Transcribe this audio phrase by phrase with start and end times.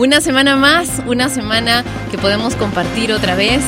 [0.00, 3.62] Una semana más, una semana que podemos compartir otra vez.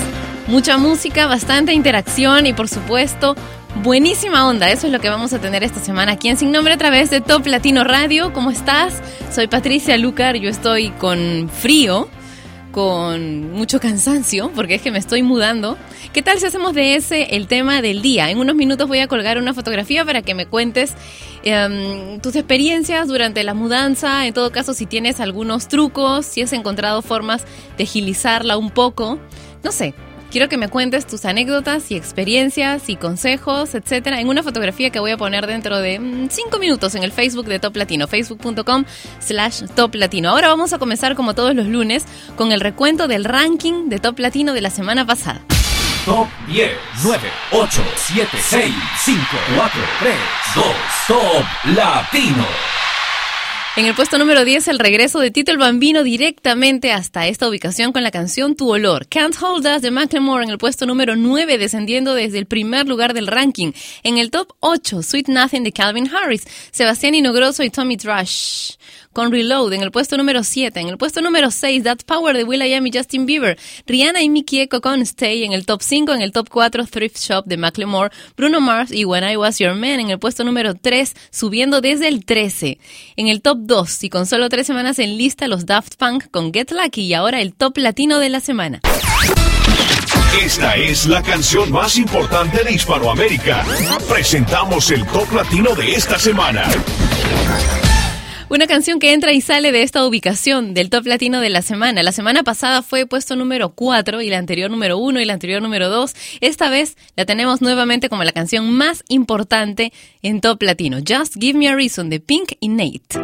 [0.46, 3.36] Mucha música, bastante interacción y por supuesto
[3.82, 4.70] buenísima onda.
[4.70, 7.10] Eso es lo que vamos a tener esta semana aquí en Sin Nombre a través
[7.10, 8.32] de Top Latino Radio.
[8.32, 9.02] ¿Cómo estás?
[9.30, 12.08] Soy Patricia Lucar, yo estoy con frío
[12.72, 15.78] con mucho cansancio, porque es que me estoy mudando.
[16.12, 18.30] ¿Qué tal si hacemos de ese el tema del día?
[18.30, 20.94] En unos minutos voy a colgar una fotografía para que me cuentes
[21.44, 26.52] em, tus experiencias durante la mudanza, en todo caso si tienes algunos trucos, si has
[26.52, 27.44] encontrado formas
[27.76, 29.18] de agilizarla un poco,
[29.62, 29.94] no sé.
[30.32, 34.98] Quiero que me cuentes tus anécdotas y experiencias y consejos, etcétera, en una fotografía que
[34.98, 38.86] voy a poner dentro de 5 mm, minutos en el Facebook de Top Latino, facebook.com
[39.20, 40.30] slash Top Latino.
[40.30, 44.18] Ahora vamos a comenzar como todos los lunes con el recuento del ranking de Top
[44.20, 45.42] Latino de la semana pasada.
[46.06, 46.70] Top 10,
[47.04, 49.20] 9, 8, 7, 6, 5,
[49.54, 50.14] 4, 3,
[50.54, 50.64] 2,
[51.08, 51.44] Top
[51.76, 52.46] Latino.
[53.74, 57.90] En el puesto número 10, el regreso de Tito el Bambino directamente hasta esta ubicación
[57.92, 59.06] con la canción Tu Olor.
[59.08, 63.14] Can't Hold Us de Macklemore en el puesto número 9, descendiendo desde el primer lugar
[63.14, 63.72] del ranking.
[64.02, 68.72] En el top 8, Sweet Nothing de Calvin Harris, Sebastián Inogroso y Tommy Trash
[69.12, 70.80] con Reload en el puesto número 7.
[70.80, 73.58] En el puesto número 6, That Power de Will.i.am y Justin Bieber.
[73.86, 76.12] Rihanna y Mickey Echo con Stay en el top 5.
[76.12, 78.10] En el top 4, Thrift Shop de Macklemore.
[78.36, 82.08] Bruno Mars y When I Was Your Man en el puesto número 3, subiendo desde
[82.08, 82.78] el 13.
[83.16, 86.52] En el top 2, y con solo tres semanas en lista, los Daft Punk con
[86.52, 88.80] Get Lucky y ahora el top latino de la semana.
[90.40, 93.64] Esta es la canción más importante de Hispanoamérica.
[94.08, 96.64] Presentamos el top latino de esta semana.
[98.52, 102.02] Una canción que entra y sale de esta ubicación del top latino de la semana.
[102.02, 105.62] La semana pasada fue puesto número 4 y la anterior número 1 y la anterior
[105.62, 106.14] número 2.
[106.42, 109.90] Esta vez la tenemos nuevamente como la canción más importante
[110.20, 110.98] en top latino.
[110.98, 113.18] Just Give Me a Reason de Pink y Nate.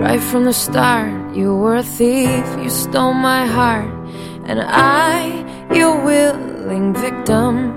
[0.00, 3.97] Right from the start, you were a thief, you stole my heart.
[4.48, 5.44] And I,
[5.74, 7.74] your willing victim.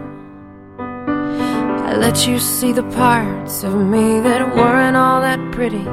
[0.80, 5.86] I let you see the parts of me that weren't all that pretty,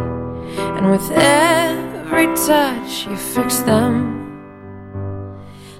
[0.76, 4.14] and with every touch, you fixed them.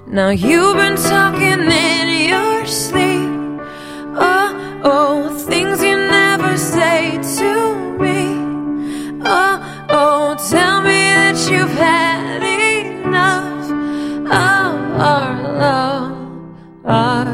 [0.05, 3.29] Now you've been talking in your sleep.
[4.21, 9.21] Oh, oh, things you never say to me.
[9.23, 12.48] Oh, oh, tell me that you've had enough.
[16.89, 17.28] Love,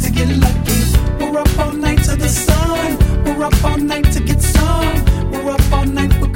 [0.00, 0.80] to get lucky.
[1.18, 2.98] We're up all night to the sun.
[3.24, 5.30] We're up all night to get some.
[5.30, 6.31] We're up all night.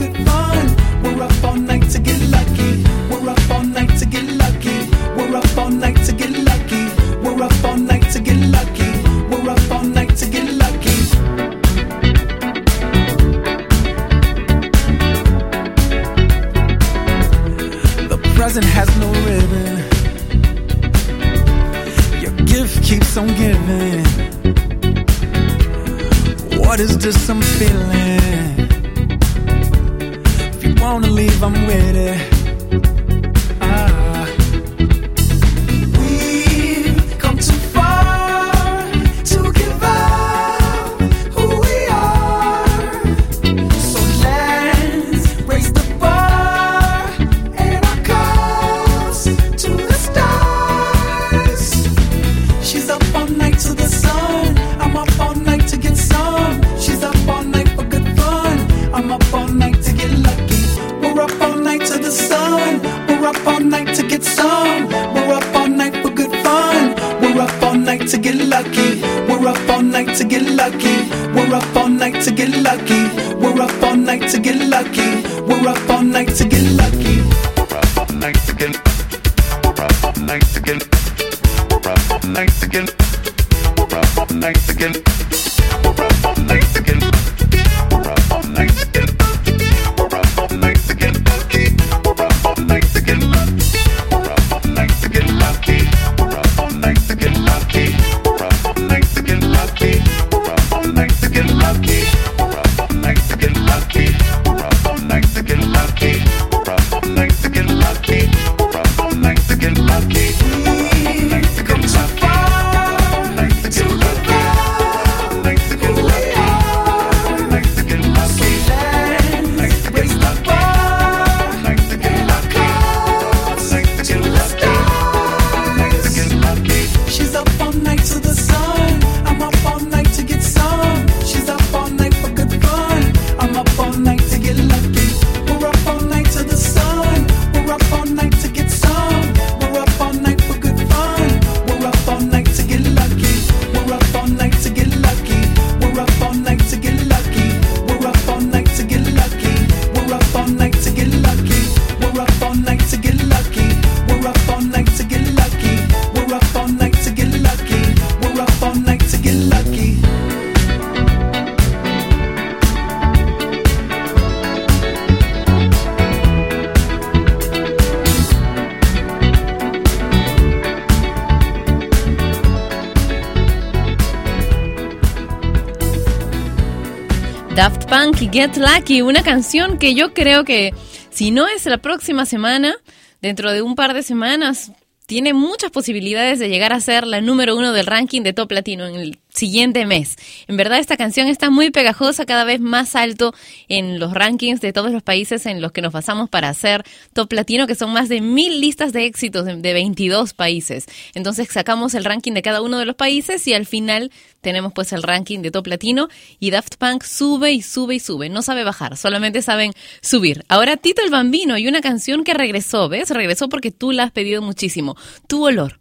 [178.37, 180.75] Get Lucky, una canción que yo creo que
[181.09, 182.75] si no es la próxima semana,
[183.23, 184.73] dentro de un par de semanas,
[185.07, 188.87] tiene muchas posibilidades de llegar a ser la número uno del ranking de Top Latino
[188.87, 190.17] en el siguiente mes.
[190.49, 193.33] En verdad esta canción está muy pegajosa, cada vez más alto
[193.69, 197.33] en los rankings de todos los países en los que nos basamos para hacer Top
[197.33, 200.87] Latino, que son más de mil listas de éxitos de, 22 países.
[201.17, 204.93] Entonces sacamos el ranking de cada uno de los países y al final tenemos pues
[204.93, 206.09] el ranking de top latino
[206.39, 208.29] y Daft Punk sube y sube y sube.
[208.29, 210.45] No sabe bajar, solamente saben subir.
[210.51, 213.09] Ahora Tito el Bambino y una canción que regresó, ¿ves?
[213.09, 214.95] Regresó porque tú la has pedido muchísimo.
[215.27, 215.81] Tu olor.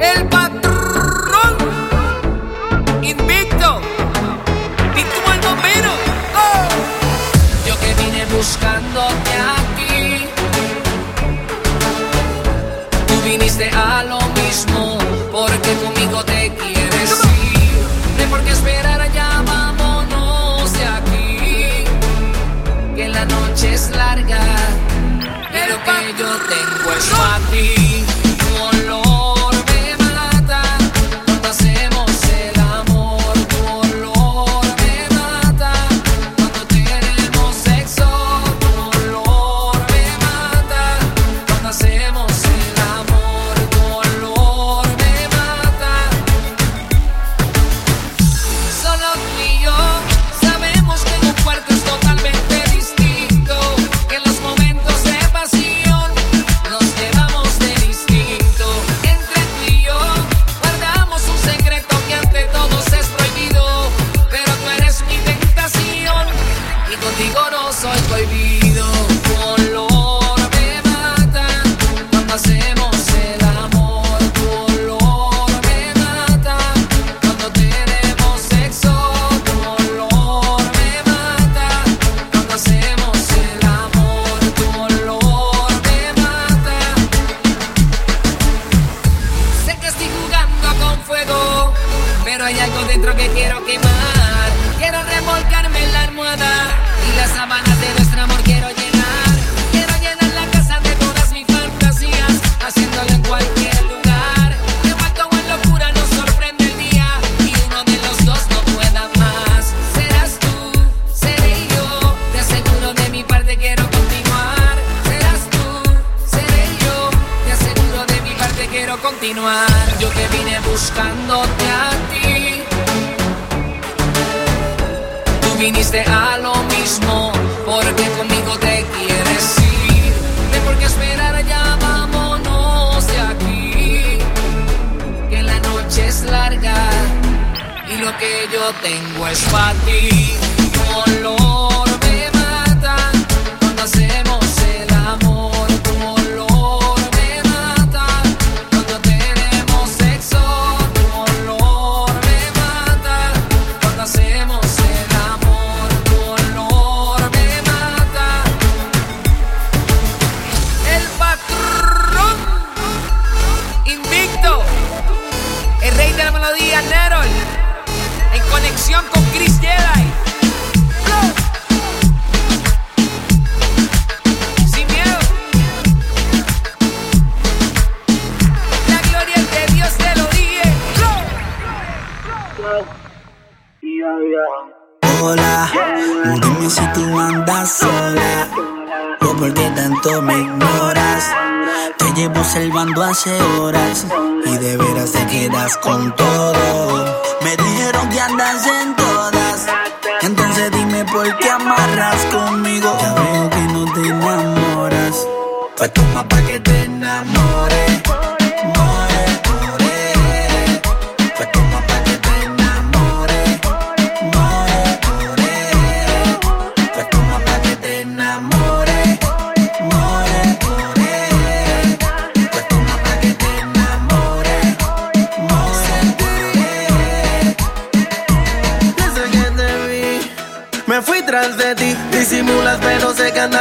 [0.00, 0.28] El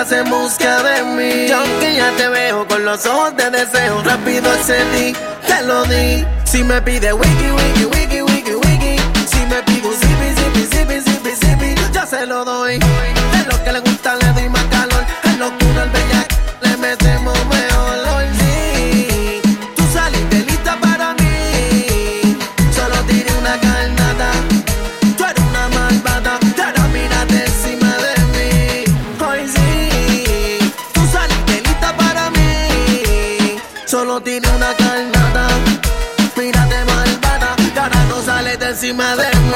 [0.10, 1.48] que en busca de mí.
[1.48, 5.13] Y aunque ya te veo con los ojos de deseo, rápido accedí,
[5.48, 6.25] te lo di.
[6.46, 8.96] Si me pide wiki, wiki, wiki, wiki, wiki.
[9.28, 12.80] Si me pide un zipi, zipi, zipi, zipi, zipi, yo se lo doy.
[13.34, 15.06] Es lo que le gusta, le doy más calor.
[15.24, 16.19] Es locura, el bellac,
[38.81, 39.51] encima de mí.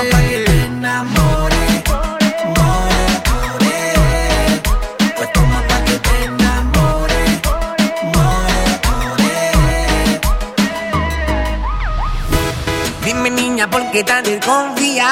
[5.15, 5.29] Pues
[5.69, 7.41] pa' que te enamores.
[8.13, 10.19] More, more.
[13.05, 15.09] Dime niña, ¿por qué tan desconfía?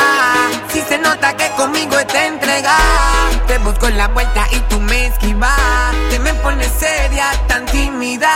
[0.73, 3.29] Si se nota que conmigo está entregada.
[3.47, 5.93] Te busco en la puerta y tú me esquivas.
[6.09, 8.35] Te me pones seria, tan tímida.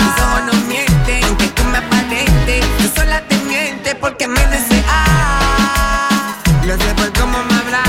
[0.00, 2.66] Tus ojos no mienten, aunque tú me aparentes.
[2.78, 4.81] Tú sola te mientes porque me deseas.
[6.72, 7.86] Lo sé por cómo me hablas.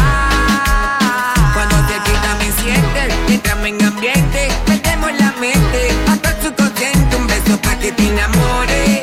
[1.53, 4.49] Cuando te quita me sientes, entrame en ambiente.
[4.65, 7.15] Perdemos la mente, hasta el subconsciente.
[7.15, 8.99] Un beso para que te enamores.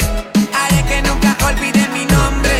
[0.52, 2.58] Haré que nunca olvide mi nombre.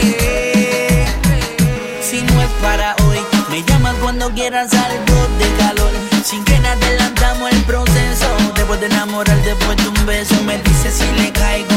[2.00, 3.18] Si no es para hoy,
[3.50, 5.92] me llamas cuando quieras algo de calor.
[6.24, 8.28] Sin que nada adelantamos el proceso.
[8.56, 11.69] Después de enamorar, después de un beso, me dices si le caigo,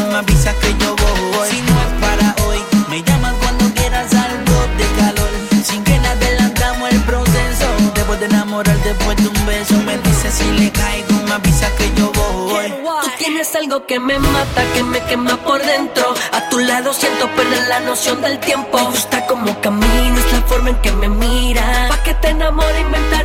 [8.94, 12.72] después de un beso, me dices si le caigo, me avisas que yo voy.
[13.02, 16.14] Tú tienes algo que me mata, que me quema por dentro.
[16.32, 18.78] A tu lado siento perder la noción del tiempo.
[18.78, 21.90] Me gusta como caminas, la forma en que me miras.
[21.90, 23.23] Pa' que te enamore, inventaré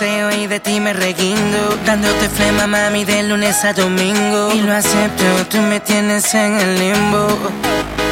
[0.00, 1.76] y de ti me reguindo.
[1.84, 4.52] Dándote flema, mami, de lunes a domingo.
[4.54, 7.26] Y lo acepto, tú me tienes en el limbo.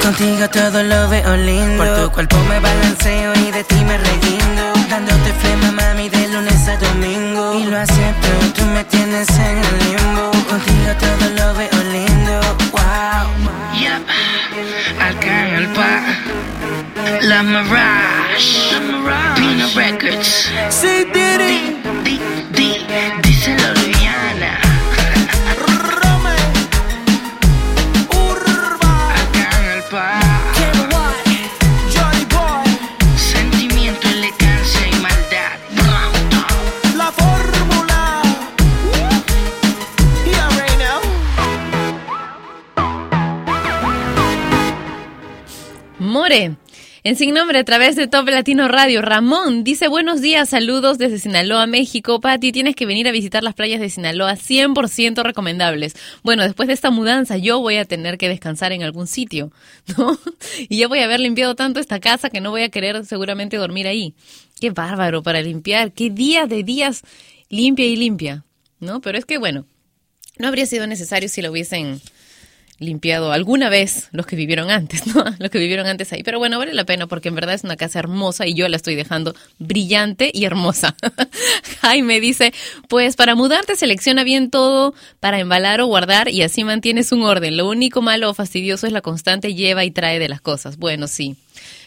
[0.03, 1.85] Contigo todo lo veo lindo.
[1.85, 4.65] Por tu cuerpo me balanceo y de ti me reguindo.
[4.91, 7.55] Dándote flema, mami, de lunes a domingo.
[7.55, 10.31] Y lo acepto, tú me tienes en el limbo.
[10.51, 12.41] Contigo todo lo veo lindo.
[12.73, 13.29] Wow.
[13.79, 14.03] Yep.
[15.01, 16.01] Acá en el pa.
[17.21, 18.26] La Mirage.
[18.37, 20.51] Pino Records.
[20.69, 21.81] Sí, Diddy.
[22.05, 22.21] Di,
[22.51, 22.85] di,
[23.23, 23.73] díselo,
[24.39, 24.67] now.
[45.99, 46.66] More.
[47.07, 51.21] En Sin Nombre, a través de Top Latino Radio, Ramón dice buenos días, saludos desde
[51.21, 52.21] Sinaloa, México.
[52.21, 55.95] Pati, tienes que venir a visitar las playas de Sinaloa, 100% recomendables.
[56.25, 59.53] Bueno, después de esta mudanza yo voy a tener que descansar en algún sitio,
[59.97, 60.19] ¿no?
[60.69, 63.57] Y ya voy a haber limpiado tanto esta casa que no voy a querer seguramente
[63.57, 64.13] dormir ahí.
[64.61, 67.03] Qué bárbaro para limpiar, qué días de días
[67.49, 68.43] limpia y limpia,
[68.81, 69.01] ¿no?
[69.01, 69.65] Pero es que bueno,
[70.39, 72.01] no habría sido necesario si lo hubiesen
[72.79, 75.25] limpiado alguna vez los que vivieron antes, ¿no?
[75.39, 76.23] Los que vivieron antes ahí.
[76.23, 78.77] Pero bueno, vale la pena porque en verdad es una casa hermosa y yo la
[78.77, 80.95] estoy dejando brillante y hermosa.
[81.81, 82.53] Jaime dice,
[82.89, 87.57] pues para mudarte selecciona bien todo para embalar o guardar y así mantienes un orden.
[87.57, 90.77] Lo único malo o fastidioso es la constante lleva y trae de las cosas.
[90.77, 91.37] Bueno, sí.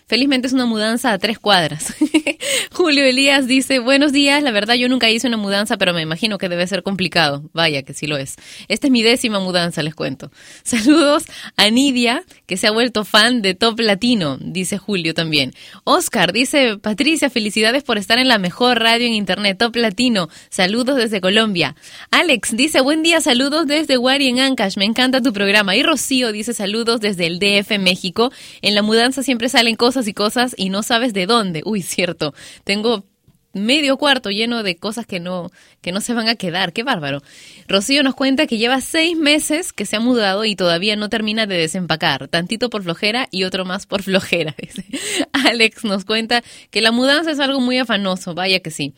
[0.09, 1.93] Felizmente es una mudanza a tres cuadras.
[2.71, 6.39] Julio Elías dice, buenos días, la verdad yo nunca hice una mudanza, pero me imagino
[6.39, 7.47] que debe ser complicado.
[7.53, 8.35] Vaya que sí lo es.
[8.69, 10.31] Esta es mi décima mudanza, les cuento.
[10.63, 11.25] Saludos
[11.57, 15.53] a Nidia, que se ha vuelto fan de Top Latino, dice Julio también.
[15.83, 20.27] Oscar dice, Patricia, felicidades por estar en la mejor radio en internet, Top Latino.
[20.49, 21.75] Saludos desde Colombia.
[22.09, 25.75] Alex dice, buen día, saludos desde Wari en Ancash, me encanta tu programa.
[25.75, 28.31] Y Rocío dice, saludos desde el DF México.
[28.63, 31.61] En la mudanza siempre salen cosas y cosas y no sabes de dónde.
[31.65, 32.33] Uy, cierto.
[32.63, 33.05] Tengo
[33.53, 36.73] medio cuarto lleno de cosas que no, que no se van a quedar.
[36.73, 37.21] Qué bárbaro.
[37.67, 41.45] Rocío nos cuenta que lleva seis meses que se ha mudado y todavía no termina
[41.45, 42.27] de desempacar.
[42.27, 44.55] Tantito por flojera y otro más por flojera.
[45.33, 48.35] Alex nos cuenta que la mudanza es algo muy afanoso.
[48.35, 48.93] Vaya que sí.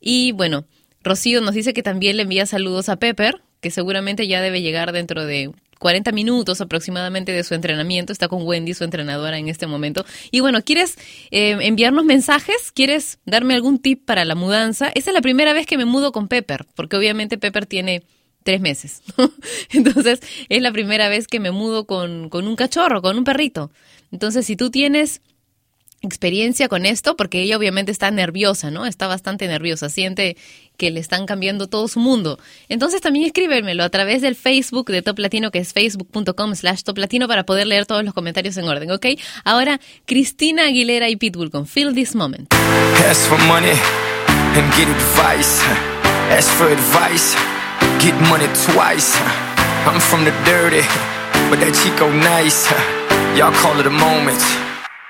[0.00, 0.66] Y bueno,
[1.02, 4.92] Rocío nos dice que también le envía saludos a Pepper, que seguramente ya debe llegar
[4.92, 8.12] dentro de 40 minutos aproximadamente de su entrenamiento.
[8.12, 10.04] Está con Wendy, su entrenadora en este momento.
[10.30, 10.96] Y bueno, ¿quieres
[11.30, 12.72] eh, enviarnos mensajes?
[12.72, 14.90] ¿Quieres darme algún tip para la mudanza?
[14.94, 18.02] Esta es la primera vez que me mudo con Pepper, porque obviamente Pepper tiene
[18.42, 19.02] tres meses.
[19.72, 23.70] Entonces, es la primera vez que me mudo con, con un cachorro, con un perrito.
[24.12, 25.20] Entonces, si tú tienes
[26.02, 28.86] experiencia con esto, porque ella obviamente está nerviosa, ¿no?
[28.86, 30.36] Está bastante nerviosa, siente
[30.76, 32.38] que le están cambiando todo su mundo.
[32.68, 36.98] Entonces también escríbemelo a través del Facebook de Top Latino, que es facebook.com slash Top
[36.98, 39.06] Latino, para poder leer todos los comentarios en orden, ¿ok?
[39.44, 42.52] Ahora, Cristina Aguilera y Pitbull con Feel This Moment.
[43.08, 43.72] Ask for money
[44.54, 45.62] and get advice.
[46.30, 47.36] Ask for advice,
[48.00, 49.16] get money twice.
[49.86, 50.82] I'm from the dirty,
[51.48, 52.68] but that Chico nice.
[53.38, 54.42] Y'all call it a moment,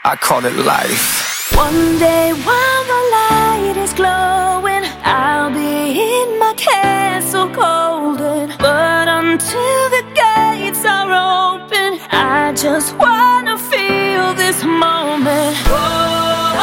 [0.07, 1.53] I call it life.
[1.57, 8.55] One day while the light is glowing, I'll be in my castle golden.
[8.61, 15.57] But until the gates are open, I just wanna feel this moment.
[15.75, 16.55] Oh,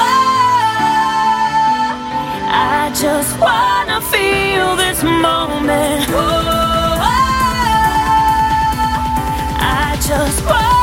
[2.47, 6.05] I just wanna feel this moment.
[6.11, 6.95] Oh,
[9.59, 10.82] I just wanna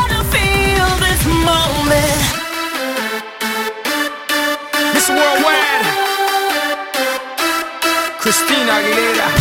[8.30, 9.39] Christina Aguilera.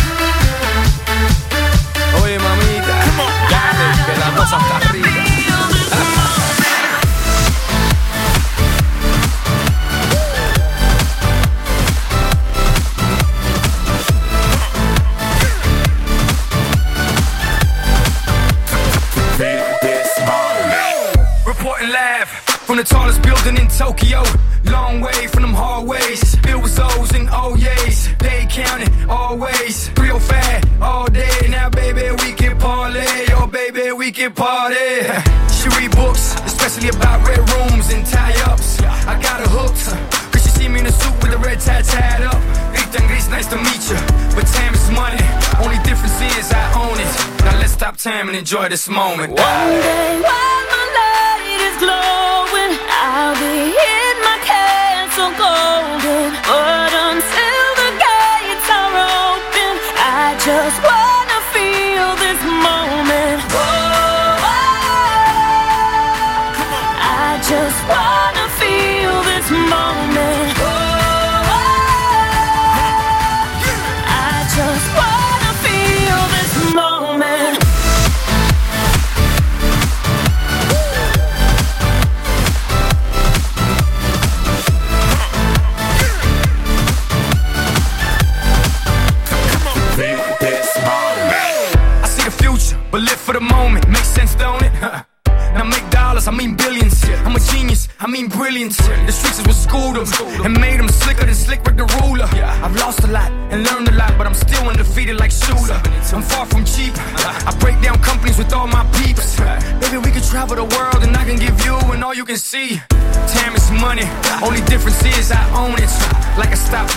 [48.40, 49.32] Enjoy this moment.
[49.32, 50.49] One day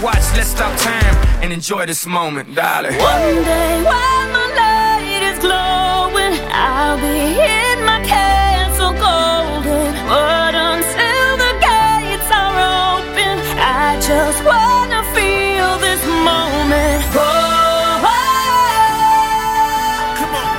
[0.04, 2.98] watch, let's stop time and enjoy this moment, darling.
[2.98, 9.96] One day while my light is glowing, I'll be in my castle golden.
[10.12, 12.58] But until the gates are
[12.92, 17.04] open, I just wanna feel this moment.
[17.16, 18.28] Oh, oh, oh.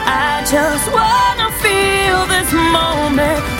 [0.08, 3.53] I just wanna feel this moment.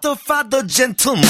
[0.00, 1.24] father, father, gentleman.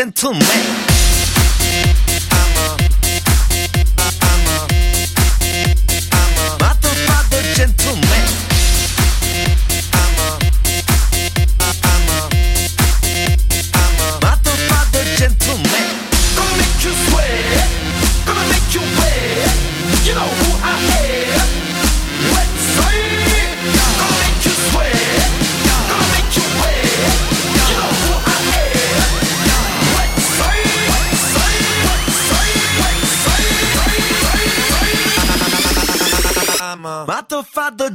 [0.00, 0.89] gentleman.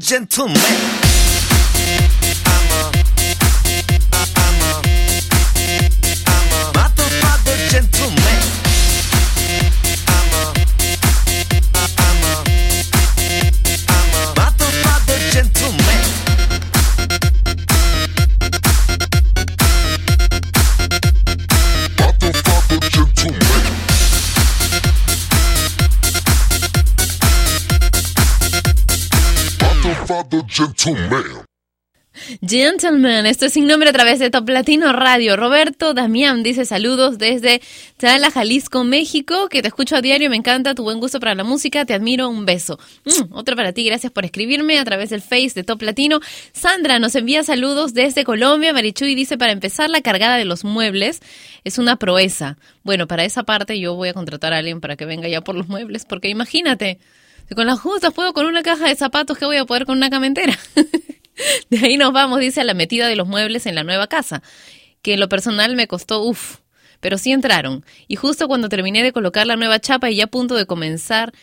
[0.06, 1.05] gentleman
[32.48, 35.36] Gentlemen, esto es sin nombre a través de Top Latino Radio.
[35.36, 37.60] Roberto Damián dice saludos desde
[37.98, 41.43] Tala, Jalisco, México, que te escucho a diario, me encanta tu buen gusto para la
[41.43, 42.80] música, te admiro, un beso.
[43.04, 46.19] Mm, otro para ti, gracias por escribirme a través del Face de Top Latino.
[46.54, 51.19] Sandra nos envía saludos desde Colombia, Marichuy dice para empezar la cargada de los muebles
[51.63, 52.58] es una proeza.
[52.84, 55.56] Bueno, para esa parte yo voy a contratar a alguien para que venga ya por
[55.56, 57.00] los muebles, porque imagínate
[57.53, 60.10] con las justas puedo con una caja de zapatos, ¿qué voy a poder con una
[60.10, 60.58] camentera?
[61.69, 64.41] De ahí nos vamos, dice, a la metida de los muebles en la nueva casa,
[65.01, 66.60] que en lo personal me costó, uff,
[67.01, 67.84] pero sí entraron.
[68.08, 71.34] Y justo cuando terminé de colocar la nueva chapa y ya a punto de comenzar,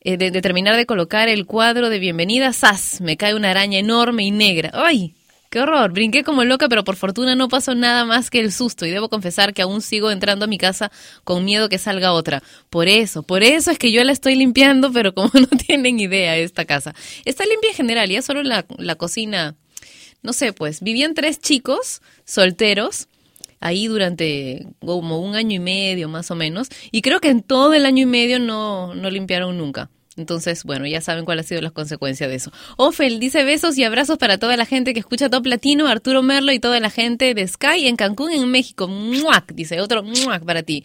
[0.00, 3.00] eh, de, de terminar de colocar el cuadro de bienvenida, ¡zas!
[3.00, 4.70] Me cae una araña enorme y negra.
[4.72, 5.14] ¡Ay!
[5.50, 5.90] ¡Qué horror!
[5.90, 9.08] Brinqué como loca, pero por fortuna no pasó nada más que el susto y debo
[9.08, 10.92] confesar que aún sigo entrando a mi casa
[11.24, 12.40] con miedo que salga otra.
[12.70, 16.36] Por eso, por eso es que yo la estoy limpiando, pero como no tienen idea
[16.36, 16.94] esta casa.
[17.24, 19.56] Está limpia en general, ya solo la, la cocina,
[20.22, 23.08] no sé, pues vivían tres chicos solteros
[23.58, 27.74] ahí durante como un año y medio más o menos y creo que en todo
[27.74, 29.90] el año y medio no, no limpiaron nunca.
[30.20, 32.52] Entonces, bueno, ya saben cuáles han sido las consecuencias de eso.
[32.76, 36.52] Ofel dice besos y abrazos para toda la gente que escucha Top Latino, Arturo Merlo
[36.52, 38.86] y toda la gente de Sky en Cancún, en México.
[38.86, 39.52] ¡Muac!
[39.54, 40.44] Dice otro ¡muac!
[40.44, 40.84] para ti.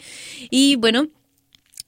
[0.50, 1.08] Y bueno,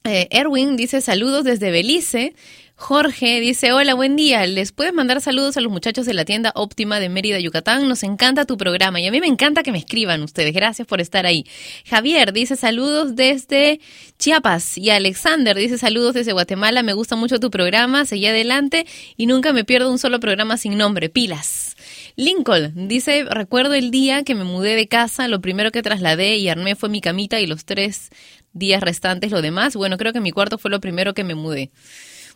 [0.03, 2.33] eh, Erwin dice saludos desde Belice.
[2.79, 4.47] Jorge dice, hola, buen día.
[4.47, 7.89] ¿Les puedes mandar saludos a los muchachos de la tienda óptima de Mérida, Yucatán?
[7.89, 10.53] Nos encanta tu programa y a mí me encanta que me escriban ustedes.
[10.53, 11.45] Gracias por estar ahí.
[11.85, 13.81] Javier dice saludos desde
[14.17, 16.81] Chiapas y Alexander dice saludos desde Guatemala.
[16.81, 18.05] Me gusta mucho tu programa.
[18.05, 18.87] Seguí adelante
[19.17, 21.09] y nunca me pierdo un solo programa sin nombre.
[21.09, 21.75] Pilas.
[22.15, 26.47] Lincoln dice, recuerdo el día que me mudé de casa, lo primero que trasladé y
[26.47, 28.09] armé fue mi camita y los tres
[28.53, 29.75] días restantes lo demás.
[29.75, 31.71] Bueno, creo que mi cuarto fue lo primero que me mudé.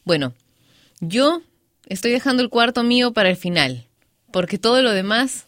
[0.06, 0.34] Bueno,
[1.00, 1.42] yo
[1.88, 3.86] estoy dejando el cuarto mío para el final,
[4.32, 5.46] porque todo lo demás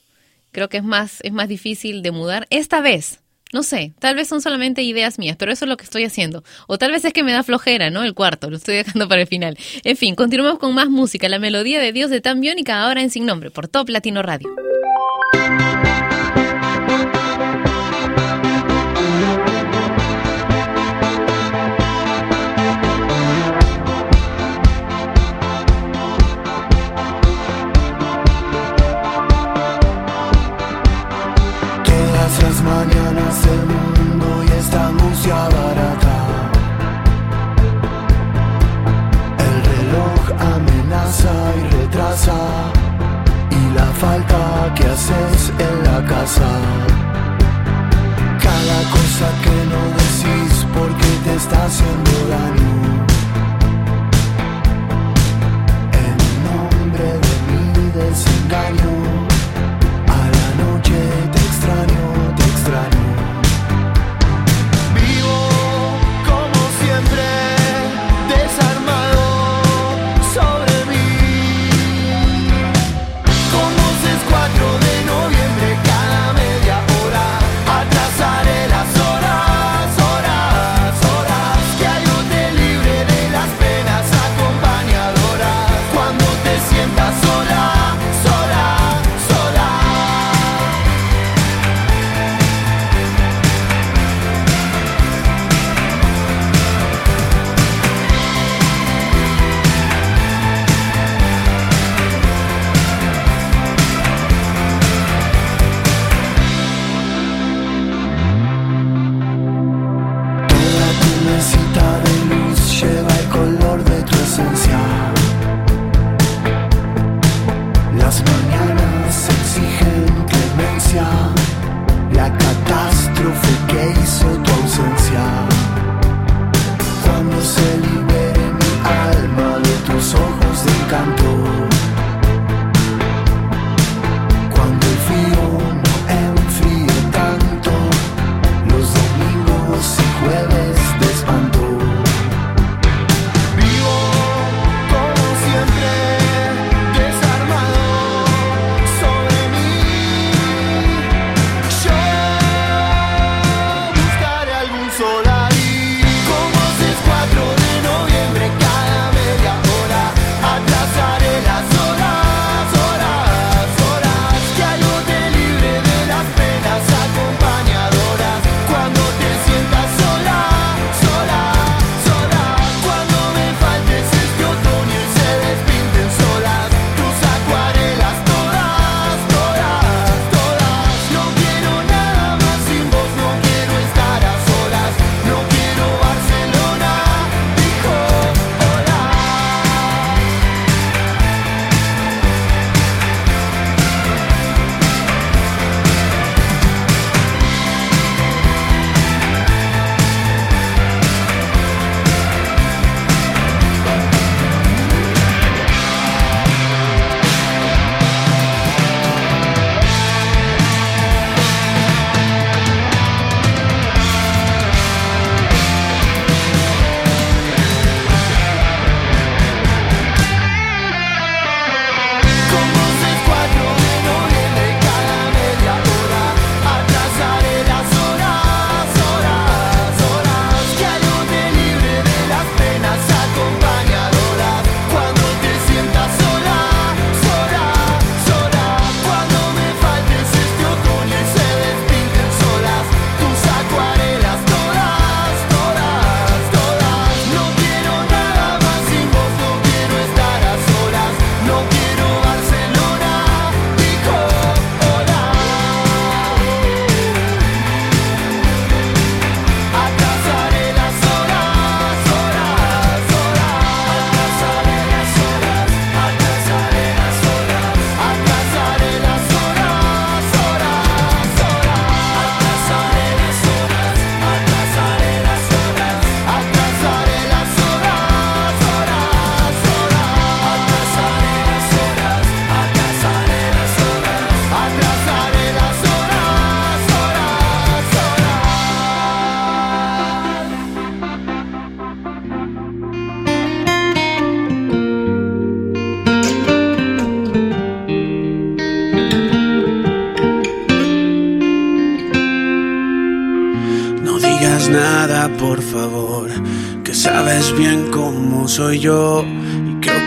[0.52, 2.48] creo que es más, es más difícil de mudar.
[2.50, 3.20] Esta vez,
[3.52, 6.44] no sé, tal vez son solamente ideas mías, pero eso es lo que estoy haciendo.
[6.68, 8.04] O tal vez es que me da flojera, ¿no?
[8.04, 9.58] El cuarto, lo estoy dejando para el final.
[9.84, 11.28] En fin, continuamos con más música.
[11.28, 14.50] La melodía de Dios de Tan Biónica ahora en Sin Nombre, por Top Latino Radio.
[48.42, 52.74] Cada cosa que no decís porque te está haciendo daño.
[56.04, 58.95] En nombre de mi desengaño.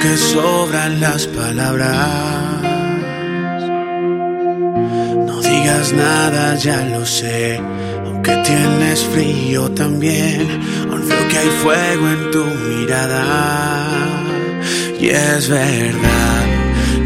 [0.09, 2.63] Que sobran las palabras.
[5.27, 7.61] No digas nada, ya lo sé,
[8.07, 10.41] aunque tienes frío también,
[10.91, 13.25] aún veo que hay fuego en tu mirada.
[14.99, 16.43] Y es verdad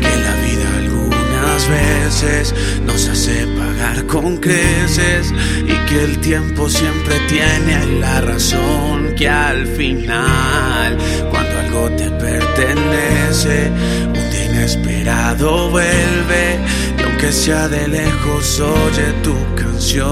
[0.02, 2.54] que la vida algunas veces
[2.86, 5.32] nos hace pagar con creces
[5.92, 10.96] que el tiempo siempre tiene la razón que al final
[11.30, 13.70] cuando algo te pertenece
[14.06, 16.58] un día inesperado vuelve
[16.98, 20.02] y aunque sea de lejos oye tu canción.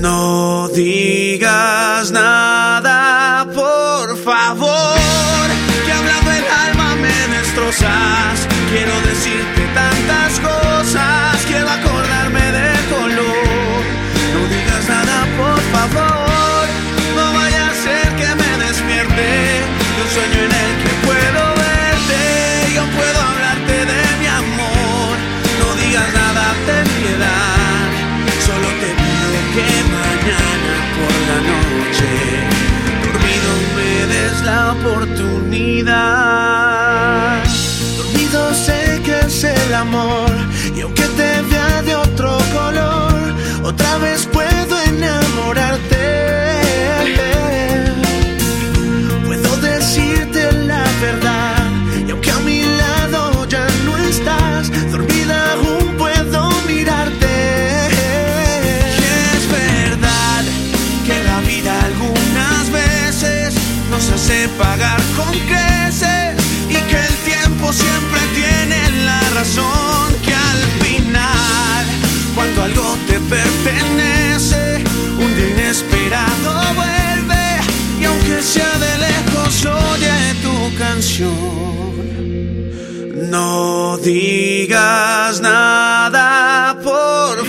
[0.00, 5.48] No digas nada por favor
[5.84, 8.48] que hablando el alma me destrozas.
[8.70, 9.57] Quiero decirte
[30.96, 32.08] por la noche.
[33.04, 35.96] Dormido me des la oportunidad.
[37.96, 40.30] Dormido sé que es el amor
[40.76, 43.14] y aunque te vea de otro color
[43.62, 44.67] otra vez puedo
[64.28, 66.36] hace pagar con creces
[66.68, 71.86] y que el tiempo siempre tiene la razón que al final
[72.34, 74.84] cuando algo te pertenece
[75.18, 77.44] un día inesperado vuelve
[78.00, 81.38] y aunque sea de lejos oye tu canción.
[83.30, 87.46] No digas nada por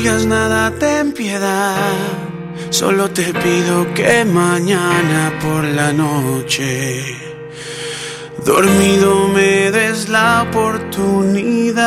[0.00, 1.76] digas nada, ten piedad.
[2.70, 7.04] Solo te pido que mañana por la noche,
[8.46, 11.80] dormido me des la oportunidad.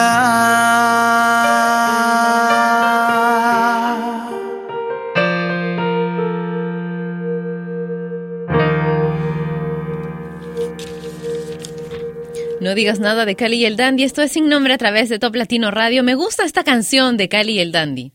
[12.73, 14.01] No digas nada de Cali y el Dandy.
[14.01, 16.01] Esto es sin nombre a través de Top Latino Radio.
[16.01, 18.13] Me gusta esta canción de Cali y el Dandy.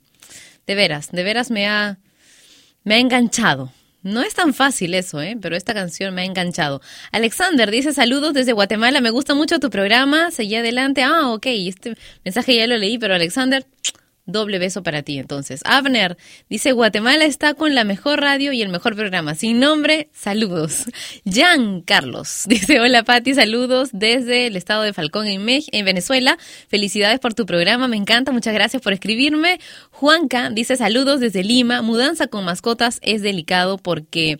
[0.66, 2.00] De veras, de veras me ha,
[2.82, 3.72] me ha enganchado.
[4.02, 5.38] No es tan fácil eso, ¿eh?
[5.40, 6.82] pero esta canción me ha enganchado.
[7.12, 11.04] Alexander dice saludos desde Guatemala, me gusta mucho tu programa, seguí adelante.
[11.04, 11.94] Ah, ok, este
[12.24, 13.64] mensaje ya lo leí, pero Alexander,
[14.28, 15.60] doble beso para ti entonces.
[15.64, 16.16] Abner
[16.48, 19.34] dice Guatemala está con la mejor radio y el mejor programa.
[19.34, 20.84] Sin nombre, saludos.
[21.24, 26.38] Jan Carlos dice hola Pati, saludos desde el estado de Falcón en, Mex- en Venezuela.
[26.68, 29.58] Felicidades por tu programa, me encanta, muchas gracias por escribirme.
[29.90, 31.82] Juanca dice saludos desde Lima.
[31.82, 34.38] Mudanza con mascotas es delicado porque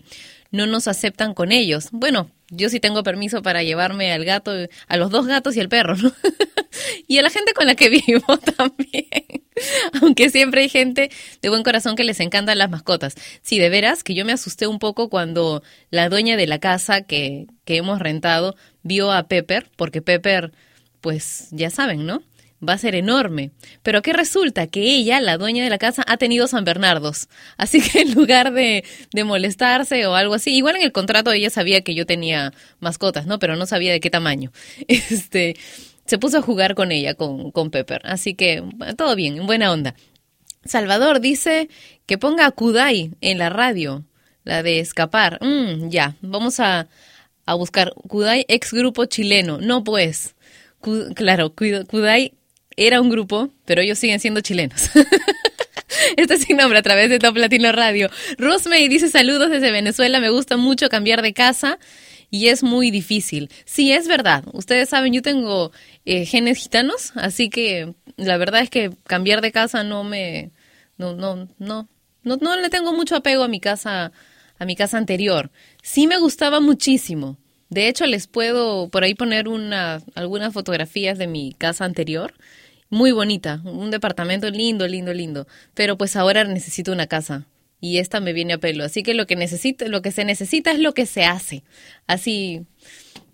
[0.51, 1.89] no nos aceptan con ellos.
[1.91, 4.51] Bueno, yo sí tengo permiso para llevarme al gato,
[4.87, 6.11] a los dos gatos y al perro, ¿no?
[7.07, 9.05] y a la gente con la que vivo también.
[10.01, 13.15] Aunque siempre hay gente de buen corazón que les encantan las mascotas.
[13.41, 17.01] Sí, de veras que yo me asusté un poco cuando la dueña de la casa
[17.01, 20.51] que, que hemos rentado vio a Pepper, porque Pepper,
[21.01, 22.21] pues ya saben, ¿no?
[22.67, 23.51] Va a ser enorme.
[23.83, 24.67] Pero ¿qué resulta?
[24.67, 27.27] Que ella, la dueña de la casa, ha tenido San Bernardos.
[27.57, 28.83] Así que en lugar de,
[29.13, 33.25] de molestarse o algo así, igual en el contrato ella sabía que yo tenía mascotas,
[33.25, 33.39] ¿no?
[33.39, 34.51] Pero no sabía de qué tamaño.
[34.87, 35.55] Este,
[36.05, 38.01] se puso a jugar con ella, con, con Pepper.
[38.05, 38.63] Así que
[38.97, 39.95] todo bien, en buena onda.
[40.65, 41.69] Salvador dice
[42.05, 44.03] que ponga a Kudai en la radio,
[44.43, 45.39] la de escapar.
[45.41, 46.87] Mm, ya, vamos a,
[47.45, 49.59] a buscar Kudai, ex grupo chileno.
[49.59, 50.35] No, pues.
[51.15, 52.33] Claro, Ku- Kudai
[52.79, 54.89] era un grupo, pero ellos siguen siendo chilenos.
[56.17, 58.09] Este es sin nombre a través de Top Latino Radio.
[58.37, 60.19] Rosmey dice saludos desde Venezuela.
[60.19, 61.77] Me gusta mucho cambiar de casa
[62.29, 63.49] y es muy difícil.
[63.65, 64.43] Sí, es verdad.
[64.53, 65.71] Ustedes saben, yo tengo
[66.05, 70.51] eh, genes gitanos, así que la verdad es que cambiar de casa no me,
[70.97, 71.89] no, no, no,
[72.23, 74.11] no, no le tengo mucho apego a mi casa,
[74.57, 75.51] a mi casa anterior.
[75.81, 77.37] Sí me gustaba muchísimo.
[77.69, 82.33] De hecho, les puedo por ahí poner una, algunas fotografías de mi casa anterior.
[82.89, 85.47] Muy bonita, un departamento lindo, lindo, lindo.
[85.73, 87.45] Pero pues ahora necesito una casa
[87.79, 88.83] y esta me viene a pelo.
[88.83, 91.63] Así que lo que necesito, lo que se necesita es lo que se hace.
[92.07, 92.65] Así,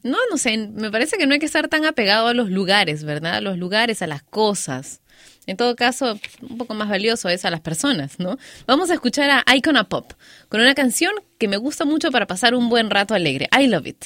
[0.03, 3.03] no, no sé, me parece que no hay que estar tan apegado a los lugares,
[3.03, 3.35] ¿verdad?
[3.35, 5.01] A los lugares, a las cosas.
[5.47, 8.37] En todo caso, un poco más valioso es a las personas, ¿no?
[8.67, 10.13] Vamos a escuchar a Icona Pop
[10.49, 13.47] con una canción que me gusta mucho para pasar un buen rato alegre.
[13.57, 14.05] I love it.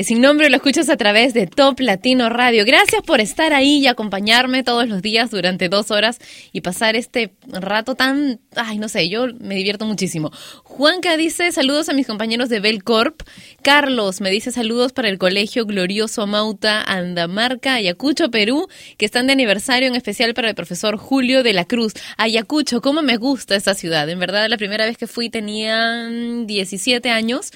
[0.00, 2.64] Es sin nombre, lo escuchas a través de Top Latino Radio.
[2.64, 6.20] Gracias por estar ahí y acompañarme todos los días durante dos horas
[6.52, 10.30] y pasar este rato tan, ay, no sé, yo me divierto muchísimo.
[10.64, 13.20] Juanca dice saludos a mis compañeros de Belcorp.
[13.60, 19.34] Carlos me dice saludos para el Colegio Glorioso Mauta, Andamarca, Ayacucho, Perú, que están de
[19.34, 21.92] aniversario en especial para el profesor Julio de la Cruz.
[22.16, 24.08] Ayacucho, cómo me gusta esta ciudad.
[24.08, 27.50] En verdad, la primera vez que fui tenía mm, 17 años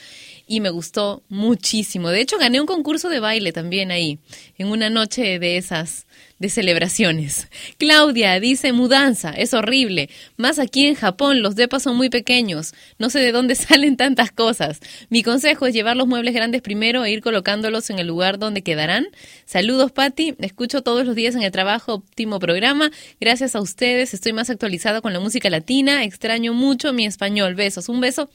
[0.47, 2.11] y me gustó muchísimo.
[2.11, 4.19] De hecho, gané un concurso de baile también ahí,
[4.59, 6.07] en una noche de esas
[6.39, 7.49] de celebraciones.
[7.79, 10.11] Claudia dice, mudanza, es horrible.
[10.37, 12.75] Más aquí en Japón, los depas son muy pequeños.
[12.99, 14.81] No sé de dónde salen tantas cosas.
[15.11, 18.63] Mi consejo es llevar los muebles grandes primero e ir colocándolos en el lugar donde
[18.63, 19.07] quedarán.
[19.47, 20.35] Saludos, Patti.
[20.39, 22.91] Escucho todos los días en el trabajo, óptimo programa.
[23.21, 26.05] Gracias a ustedes, estoy más actualizada con la música latina.
[26.05, 27.55] Extraño mucho mi español.
[27.55, 27.89] Besos.
[27.89, 28.29] Un beso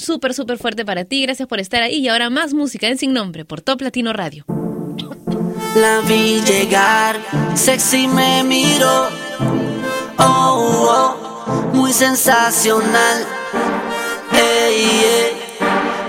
[0.00, 1.22] súper, súper fuerte para ti.
[1.22, 1.96] Gracias por estar ahí.
[1.96, 4.44] Y ahora más música en Sin Nombre por Top Latino Radio.
[5.76, 7.16] La vi llegar,
[7.54, 9.08] sexy me miró.
[10.18, 13.26] Oh, oh, muy sensacional.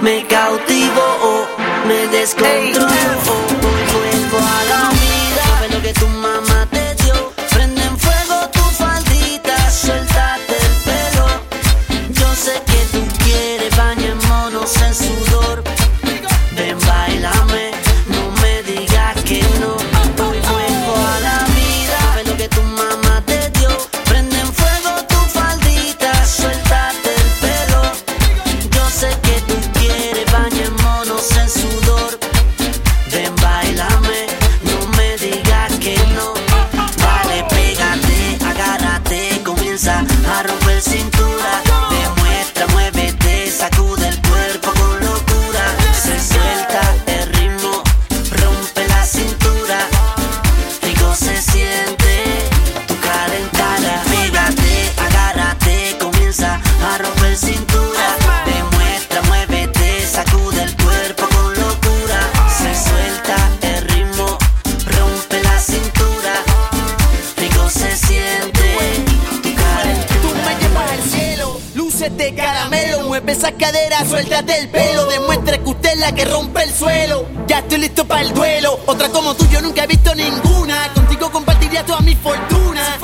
[0.02, 1.46] Me cautivó,
[1.88, 2.88] me descontroló.
[2.88, 5.76] Vuelvo a la vida.
[5.76, 6.08] Lo que tu
[73.12, 75.05] Mueve esa cadera, suéltate el pelo.
[75.05, 77.26] Demuestra que usted es la que rompe el suelo.
[77.45, 78.80] Ya estoy listo para el duelo.
[78.86, 80.93] Otra como tú, yo nunca he visto ninguna.
[80.93, 82.97] Contigo compartiría toda mi fortuna.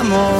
[0.00, 0.39] amor.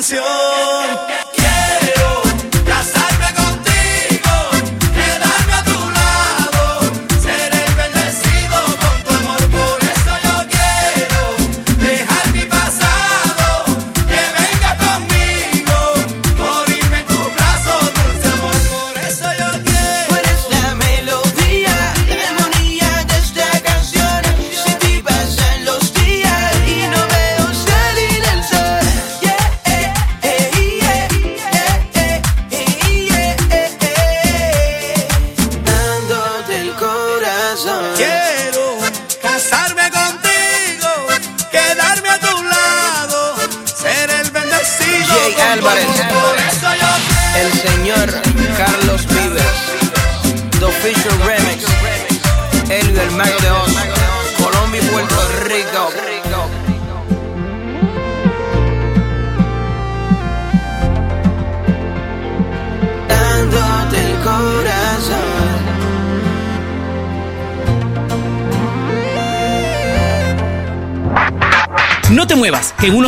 [0.00, 1.29] canción.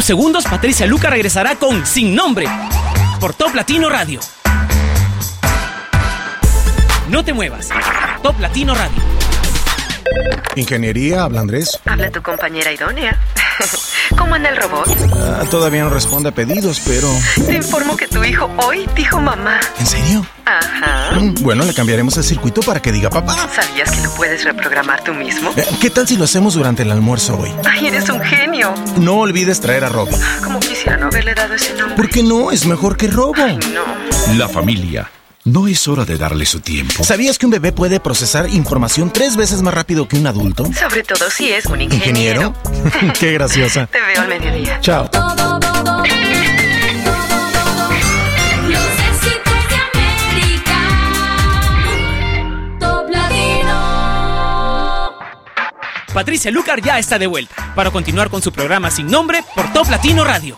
[0.02, 2.48] Unos segundos Patricia Luca regresará con Sin Nombre
[3.20, 4.18] por Top Latino Radio.
[7.08, 7.68] No te muevas.
[8.20, 9.00] Top Latino Radio.
[10.56, 11.78] Ingeniería, habla Andrés.
[11.86, 13.16] Habla tu compañera idónea.
[14.18, 14.88] ¿Cómo anda el robot?
[15.14, 17.08] Ah, todavía no responde a pedidos, pero...
[17.46, 19.60] Te informo que tu hijo hoy dijo mamá.
[19.78, 20.26] ¿En serio?
[20.44, 21.18] Ajá.
[21.40, 23.36] Bueno, le cambiaremos el circuito para que diga papá.
[23.48, 25.52] ¿Sabías que lo puedes reprogramar tú mismo?
[25.56, 27.50] Eh, ¿Qué tal si lo hacemos durante el almuerzo hoy?
[27.68, 28.74] Ay, eres un genio.
[28.98, 30.18] No olvides traer a Robin.
[30.42, 31.96] Como quisiera no haberle dado ese nombre.
[31.96, 32.50] ¿Por qué no?
[32.50, 33.34] Es mejor que Robo.
[33.46, 34.36] No.
[34.36, 35.10] La familia.
[35.44, 37.02] ¿No es hora de darle su tiempo?
[37.02, 40.64] ¿Sabías que un bebé puede procesar información tres veces más rápido que un adulto?
[40.72, 42.54] Sobre todo si es un ingeniero.
[42.70, 43.12] ¿Ingeniero?
[43.18, 43.86] qué graciosa.
[43.86, 44.78] Te veo al mediodía.
[44.80, 45.10] Chao.
[56.12, 59.88] Patricia Lucar ya está de vuelta para continuar con su programa Sin Nombre por Top
[59.88, 60.54] Latino Radio.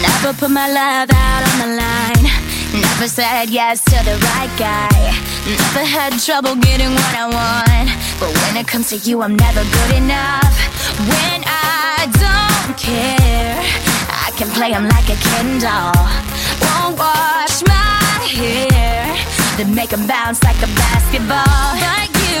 [0.00, 2.30] Never put my love out on the line.
[2.72, 5.12] Never said yes to the right guy.
[5.46, 7.90] Never had trouble getting what I want.
[8.20, 10.54] But when it comes to you, I'm never good enough.
[10.98, 11.69] When I
[12.70, 13.58] don't care,
[14.26, 16.06] I can play 'em like a Ken doll.
[16.62, 19.16] Won't wash my hair,
[19.56, 21.66] then make 'em bounce like a basketball.
[21.88, 22.40] Like you,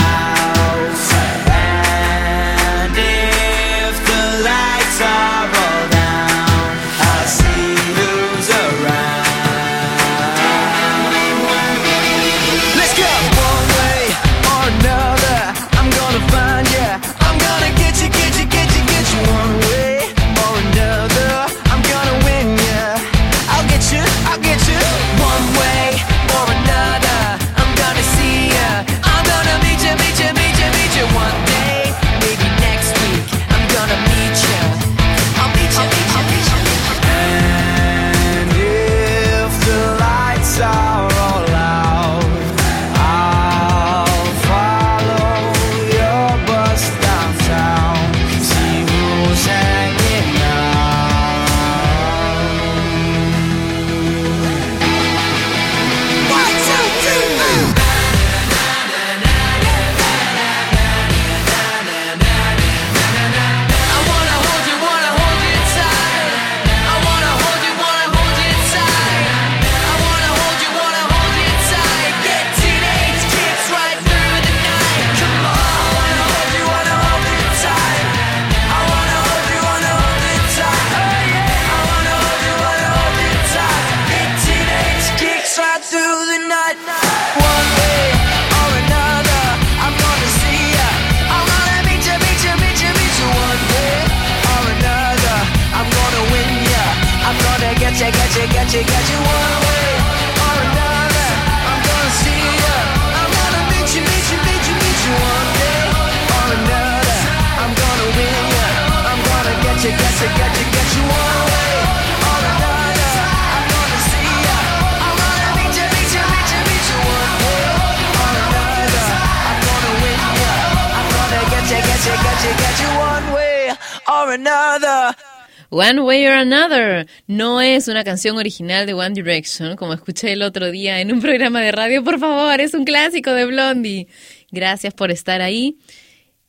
[126.41, 131.13] Another no es una canción original de One Direction, como escuché el otro día en
[131.13, 132.03] un programa de radio.
[132.03, 134.07] Por favor, es un clásico de Blondie.
[134.51, 135.77] Gracias por estar ahí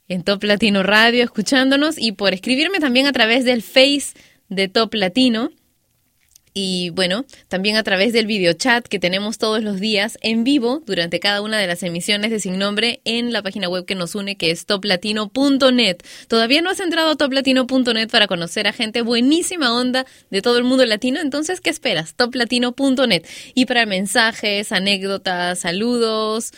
[0.09, 4.14] en Top Latino Radio escuchándonos y por escribirme también a través del Face
[4.49, 5.51] de Top Latino.
[6.55, 10.82] Y bueno, también a través del video chat que tenemos todos los días en vivo
[10.84, 14.14] durante cada una de las emisiones de Sin Nombre en la página web que nos
[14.14, 15.96] une que es toplatino.net.
[16.28, 20.64] Todavía no has entrado a toplatino.net para conocer a gente buenísima onda de todo el
[20.64, 22.14] mundo latino, entonces ¿qué esperas?
[22.14, 23.26] toplatino.net.
[23.55, 26.53] Y para mensajes, anécdotas, saludos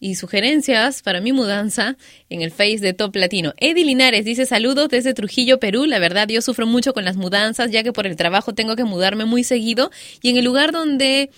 [0.00, 1.96] y sugerencias para mi mudanza
[2.30, 3.52] en el Face de Top Latino.
[3.58, 5.84] Eddie Linares dice saludos desde Trujillo, Perú.
[5.84, 8.84] La verdad, yo sufro mucho con las mudanzas, ya que por el trabajo tengo que
[8.84, 9.90] mudarme muy seguido
[10.22, 11.30] y en el lugar donde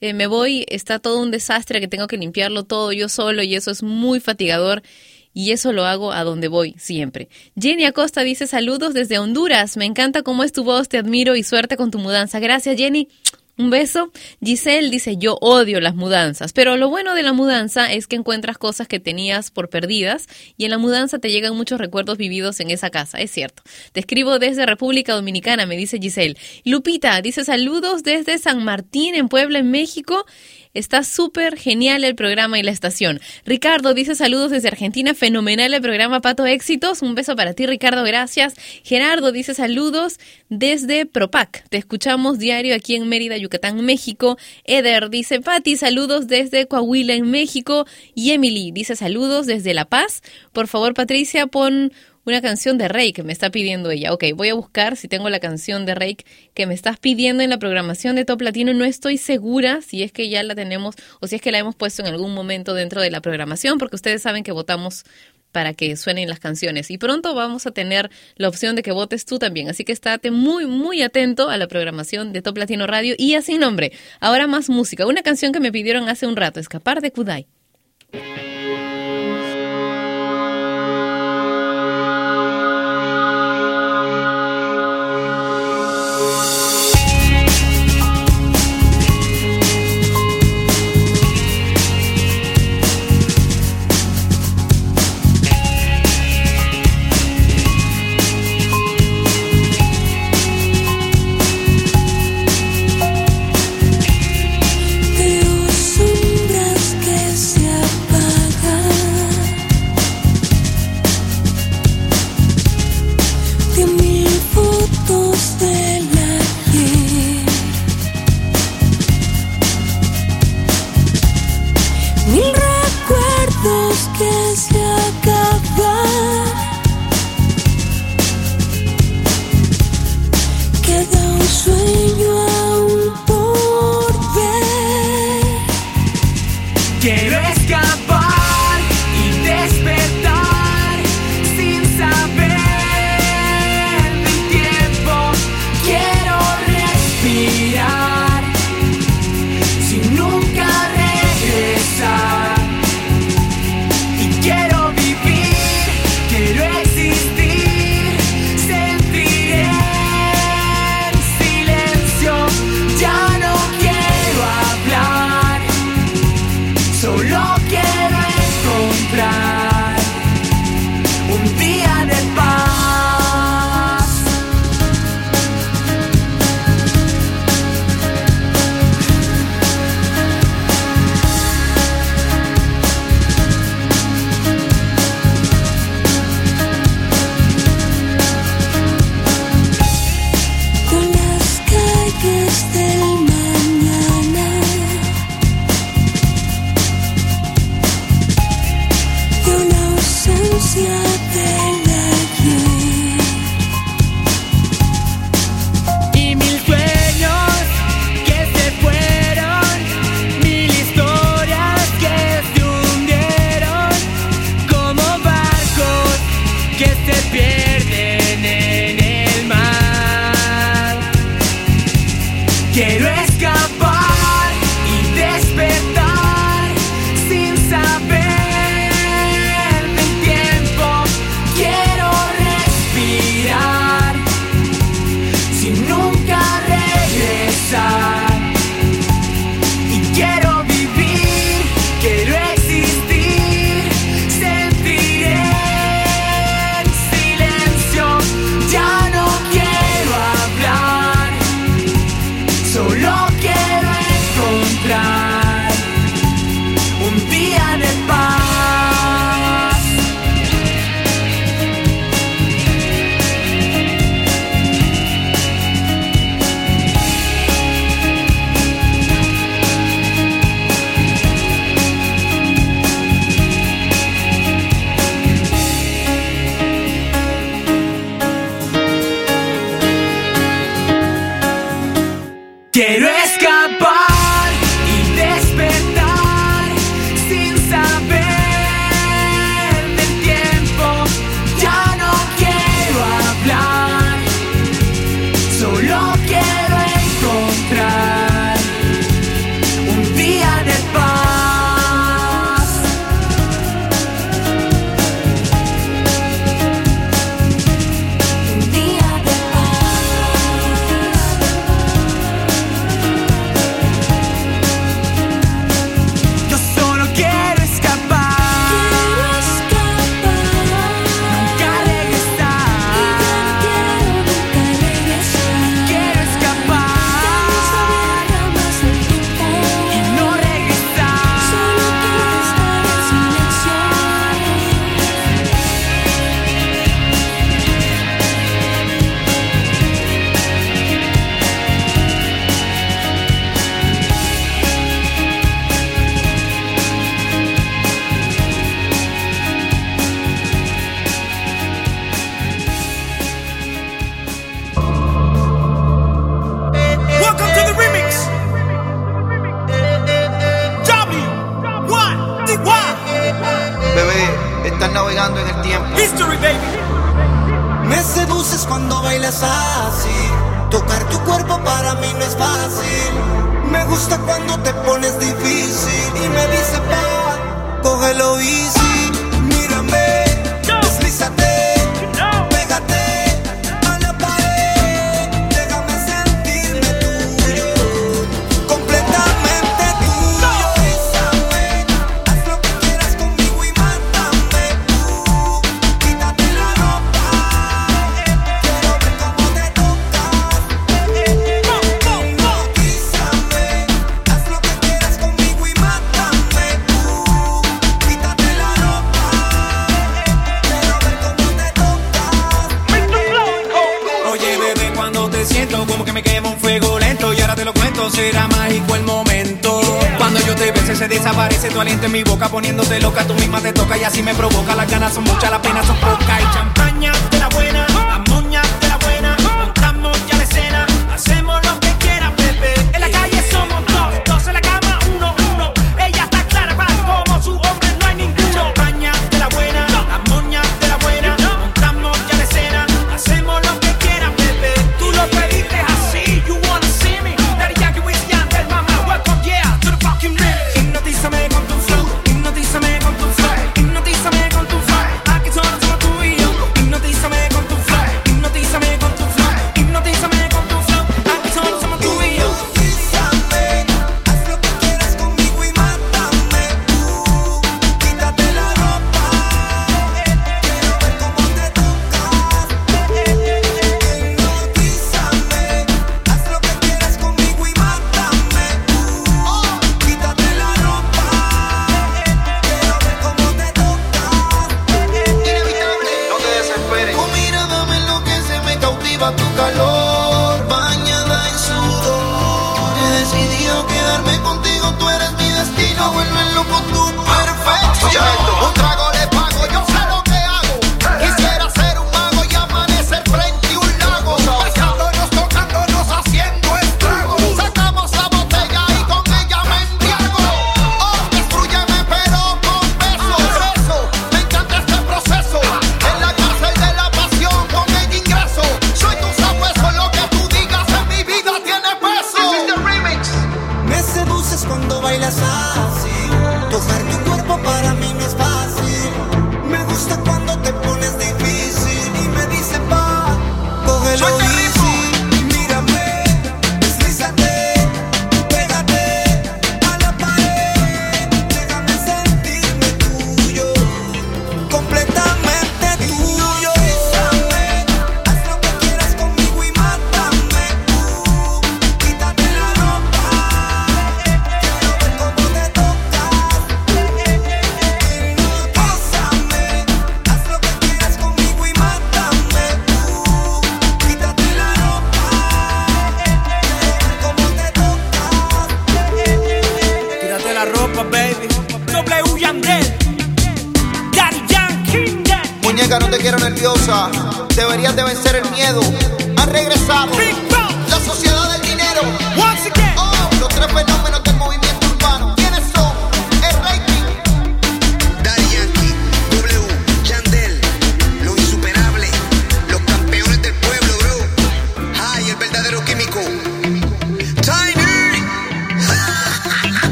[0.00, 3.54] eh, me voy está todo un desastre que tengo que limpiarlo todo yo solo y
[3.54, 4.82] eso es muy fatigador.
[5.34, 7.28] Y eso lo hago a donde voy siempre.
[7.56, 9.76] Jenny Acosta dice saludos desde Honduras.
[9.76, 12.40] Me encanta cómo es tu voz, te admiro y suerte con tu mudanza.
[12.40, 13.08] Gracias Jenny.
[13.58, 14.12] Un beso.
[14.40, 18.56] Giselle dice, yo odio las mudanzas, pero lo bueno de la mudanza es que encuentras
[18.56, 22.70] cosas que tenías por perdidas y en la mudanza te llegan muchos recuerdos vividos en
[22.70, 23.64] esa casa, es cierto.
[23.90, 26.36] Te escribo desde República Dominicana, me dice Giselle.
[26.64, 30.24] Lupita dice, saludos desde San Martín, en Puebla, en México.
[30.78, 33.20] Está súper genial el programa y la estación.
[33.44, 37.02] Ricardo dice saludos desde Argentina, fenomenal el programa Pato Éxitos.
[37.02, 38.54] Un beso para ti, Ricardo, gracias.
[38.84, 41.68] Gerardo dice saludos desde Propac.
[41.68, 44.38] Te escuchamos diario aquí en Mérida, Yucatán, México.
[44.62, 47.84] Eder dice Pati, saludos desde Coahuila, en México.
[48.14, 50.22] Y Emily dice saludos desde La Paz.
[50.52, 51.92] Por favor, Patricia, pon
[52.28, 54.12] una canción de que me está pidiendo ella.
[54.12, 56.16] Ok, voy a buscar si tengo la canción de Rey
[56.54, 58.74] que me estás pidiendo en la programación de Top Latino.
[58.74, 61.74] No estoy segura si es que ya la tenemos o si es que la hemos
[61.74, 65.04] puesto en algún momento dentro de la programación, porque ustedes saben que votamos
[65.52, 66.90] para que suenen las canciones.
[66.90, 69.70] Y pronto vamos a tener la opción de que votes tú también.
[69.70, 73.58] Así que estate muy, muy atento a la programación de Top Latino Radio y así
[73.58, 73.92] nombre.
[74.20, 75.06] Ahora más música.
[75.06, 77.46] Una canción que me pidieron hace un rato, Escapar de Kudai.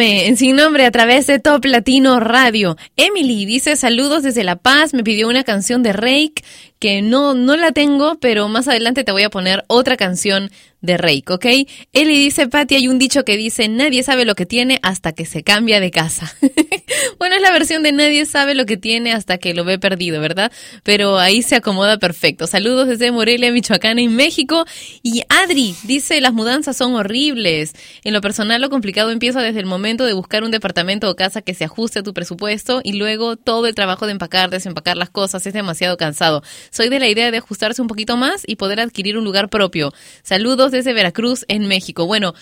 [0.00, 2.78] En sin nombre a través de Top Latino Radio.
[2.96, 6.42] Emily dice saludos desde La Paz, me pidió una canción de Rake
[6.78, 10.50] que no, no la tengo, pero más adelante te voy a poner otra canción
[10.82, 11.46] de Rake, ¿ok?
[11.92, 15.24] Eli dice, Patti, hay un dicho que dice, nadie sabe lo que tiene hasta que
[15.24, 16.34] se cambia de casa.
[17.18, 20.20] bueno, es la versión de nadie sabe lo que tiene hasta que lo ve perdido,
[20.20, 20.52] ¿verdad?
[20.82, 22.46] Pero ahí se acomoda perfecto.
[22.46, 24.64] Saludos desde Morelia, Michoacán, en México.
[25.02, 27.74] Y Adri dice, las mudanzas son horribles.
[28.02, 31.42] En lo personal, lo complicado empieza desde el momento de buscar un departamento o casa
[31.42, 35.10] que se ajuste a tu presupuesto y luego todo el trabajo de empacar, desempacar las
[35.10, 36.42] cosas es demasiado cansado.
[36.70, 39.92] Soy de la idea de ajustarse un poquito más y poder adquirir un lugar propio.
[40.22, 42.06] Saludos desde Veracruz, en México.
[42.06, 42.34] Bueno,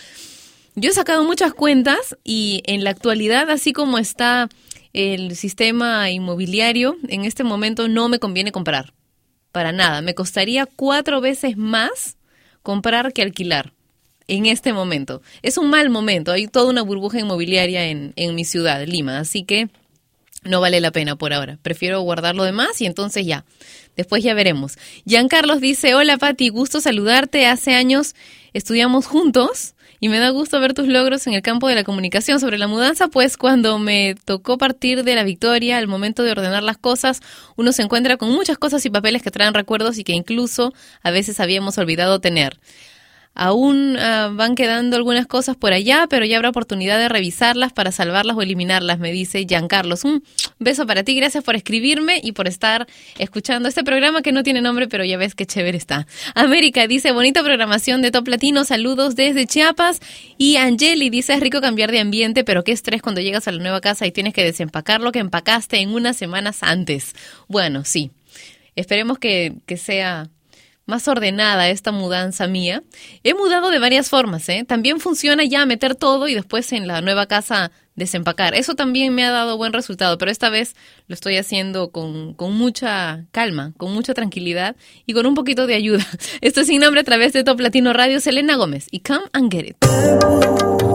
[0.74, 4.48] yo he sacado muchas cuentas y en la actualidad, así como está
[4.92, 8.94] el sistema inmobiliario, en este momento no me conviene comprar.
[9.52, 10.00] Para nada.
[10.00, 12.16] Me costaría cuatro veces más
[12.62, 13.72] comprar que alquilar
[14.28, 15.22] en este momento.
[15.42, 16.30] Es un mal momento.
[16.30, 19.18] Hay toda una burbuja inmobiliaria en, en mi ciudad, Lima.
[19.18, 19.68] Así que
[20.44, 21.58] no vale la pena por ahora.
[21.62, 23.44] Prefiero guardar lo demás y entonces ya.
[23.96, 24.78] Después ya veremos.
[25.04, 27.46] Giancarlos dice, hola Pati, gusto saludarte.
[27.46, 28.14] Hace años
[28.52, 32.40] estudiamos juntos y me da gusto ver tus logros en el campo de la comunicación.
[32.40, 36.62] Sobre la mudanza, pues cuando me tocó partir de la victoria, al momento de ordenar
[36.62, 37.20] las cosas,
[37.56, 40.72] uno se encuentra con muchas cosas y papeles que traen recuerdos y que incluso
[41.02, 42.58] a veces habíamos olvidado tener.
[43.34, 47.92] Aún ah, van quedando algunas cosas por allá, pero ya habrá oportunidad de revisarlas para
[47.92, 50.04] salvarlas o eliminarlas, me dice Giancarlos.
[50.04, 50.24] Un
[50.58, 52.88] beso para ti, gracias por escribirme y por estar
[53.18, 56.06] escuchando este programa que no tiene nombre, pero ya ves qué chévere está.
[56.34, 60.00] América dice, bonita programación de Top Latino, saludos desde Chiapas.
[60.36, 63.62] Y Angeli dice, es rico cambiar de ambiente, pero qué estrés cuando llegas a la
[63.62, 67.14] nueva casa y tienes que desempacar lo que empacaste en unas semanas antes.
[67.46, 68.10] Bueno, sí.
[68.76, 70.28] Esperemos que, que sea
[70.90, 72.82] más ordenada esta mudanza mía.
[73.24, 74.64] He mudado de varias formas, ¿eh?
[74.66, 78.54] También funciona ya meter todo y después en la nueva casa desempacar.
[78.54, 80.74] Eso también me ha dado buen resultado, pero esta vez
[81.06, 84.76] lo estoy haciendo con, con mucha calma, con mucha tranquilidad
[85.06, 86.06] y con un poquito de ayuda.
[86.40, 89.52] Esto es sin nombre a través de Top Latino Radio, Selena Gómez y Come and
[89.52, 90.89] Get It.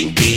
[0.00, 0.29] Chinky.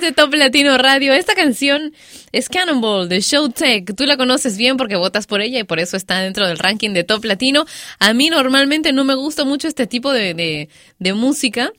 [0.00, 1.12] De Top Latino Radio.
[1.14, 1.92] Esta canción
[2.32, 3.94] es Cannonball de Showtech.
[3.96, 6.90] Tú la conoces bien porque votas por ella y por eso está dentro del ranking
[6.90, 7.64] de Top Latino.
[7.98, 10.68] A mí normalmente no me gusta mucho este tipo de, de-
[10.98, 11.72] de música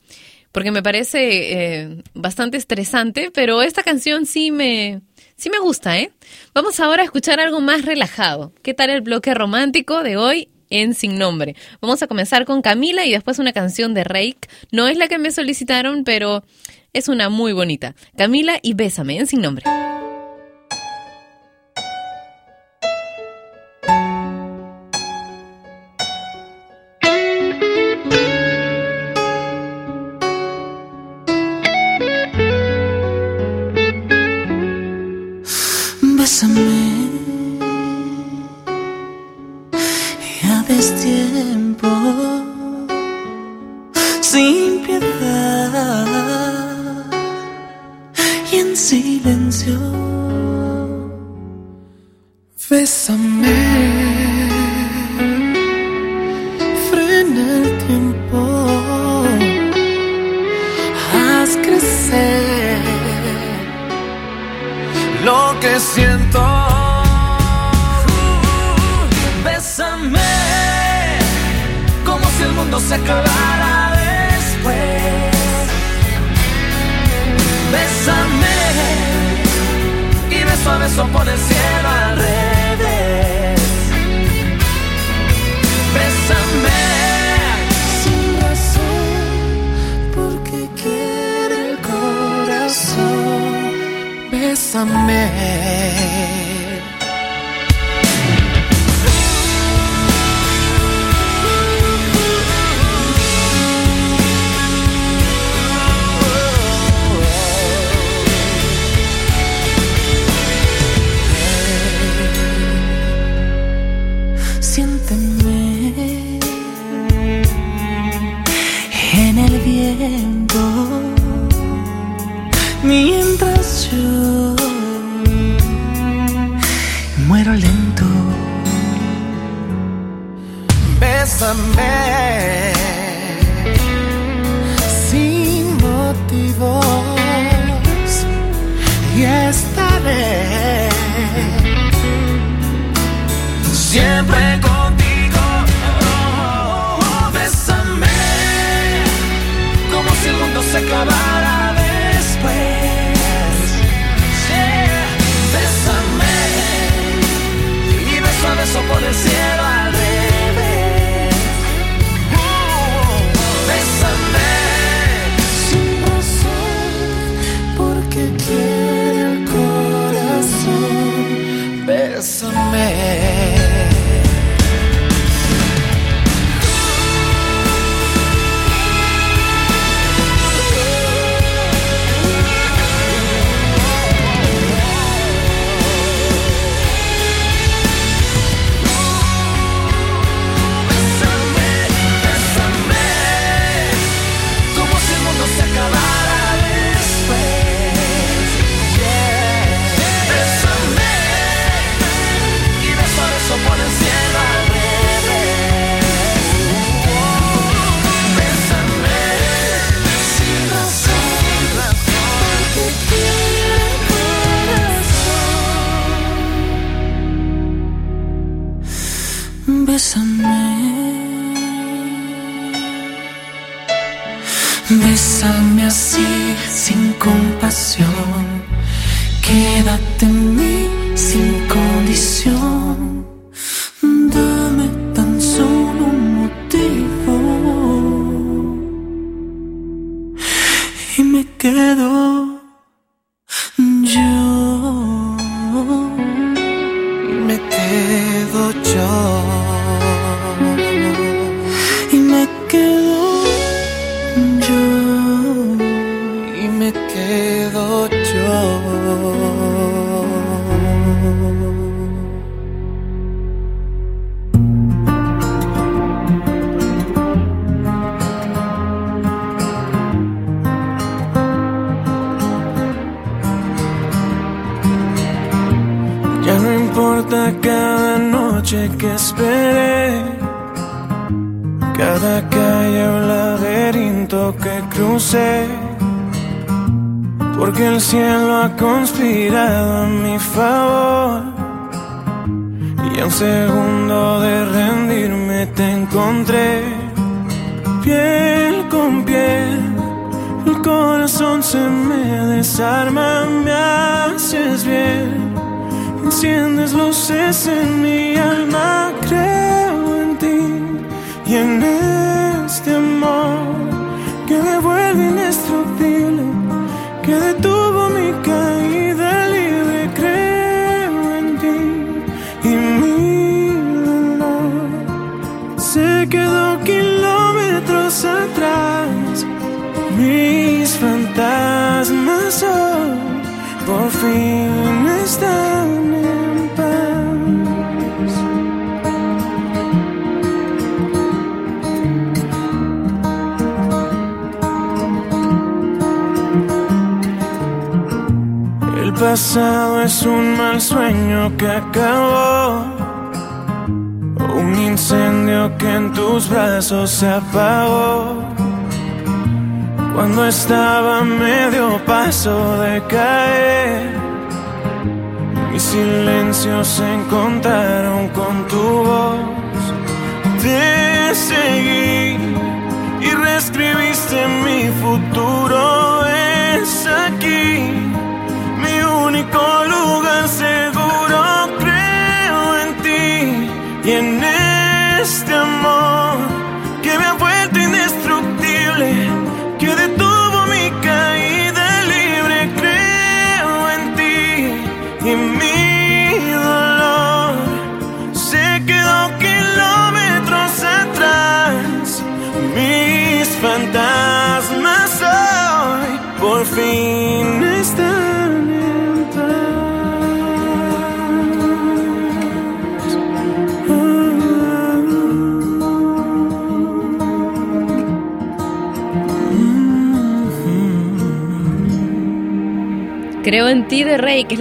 [0.52, 5.00] porque me parece eh, bastante estresante, pero esta canción sí me,
[5.36, 6.10] sí me gusta, ¿eh?
[6.54, 8.52] Vamos ahora a escuchar algo más relajado.
[8.62, 10.48] ¿Qué tal el bloque romántico de hoy?
[10.70, 11.56] En Sin Nombre.
[11.80, 14.48] Vamos a comenzar con Camila y después una canción de Rake.
[14.70, 16.44] No es la que me solicitaron, pero
[16.92, 17.94] es una muy bonita.
[18.16, 19.64] Camila y Bésame en Sin Nombre.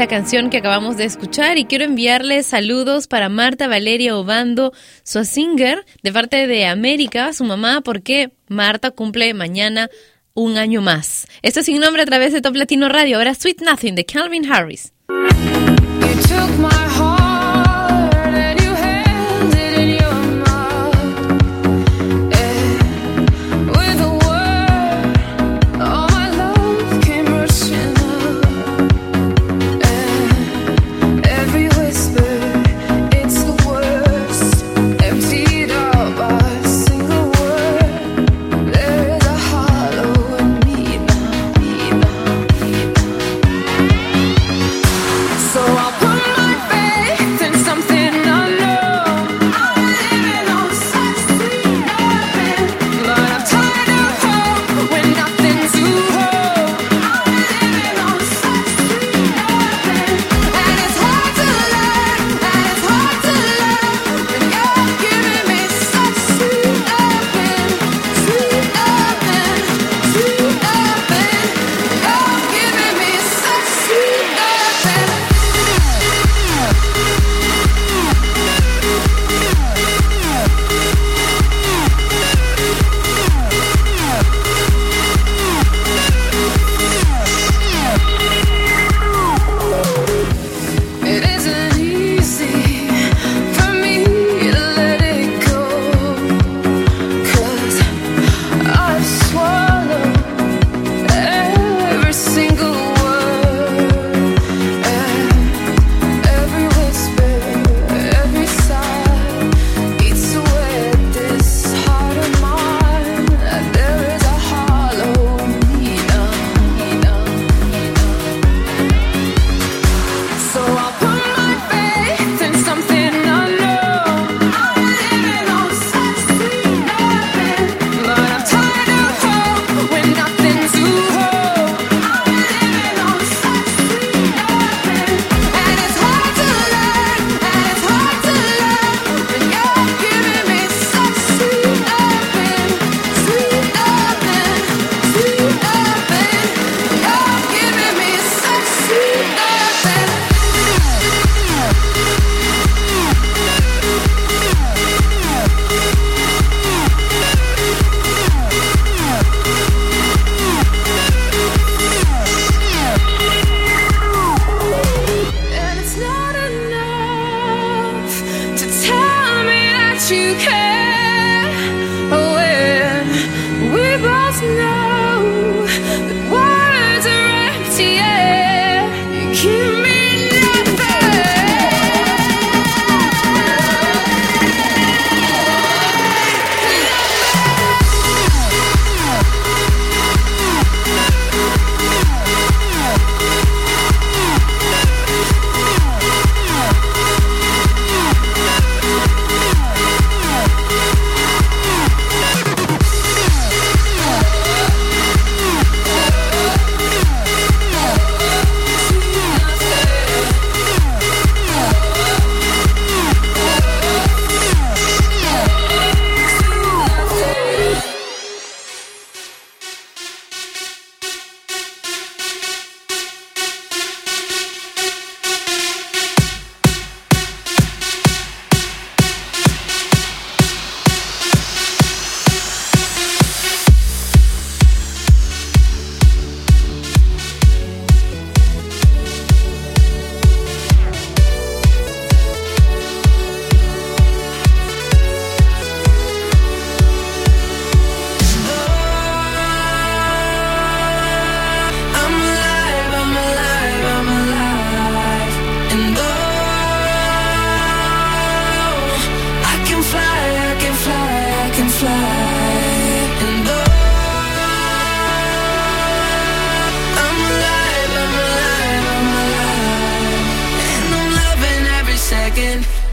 [0.07, 4.73] canción que acabamos de escuchar y quiero enviarles saludos para Marta Valeria Obando
[5.03, 9.89] Suazinger de parte de América, su mamá, porque Marta cumple mañana
[10.34, 11.27] un año más.
[11.41, 13.17] Esto es sin nombre a través de Top Latino Radio.
[13.17, 14.93] Ahora Sweet Nothing de Calvin Harris.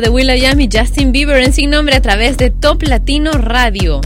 [0.00, 4.00] De Will.i Am y Justin Bieber en Sin Nombre a través de Top Latino Radio.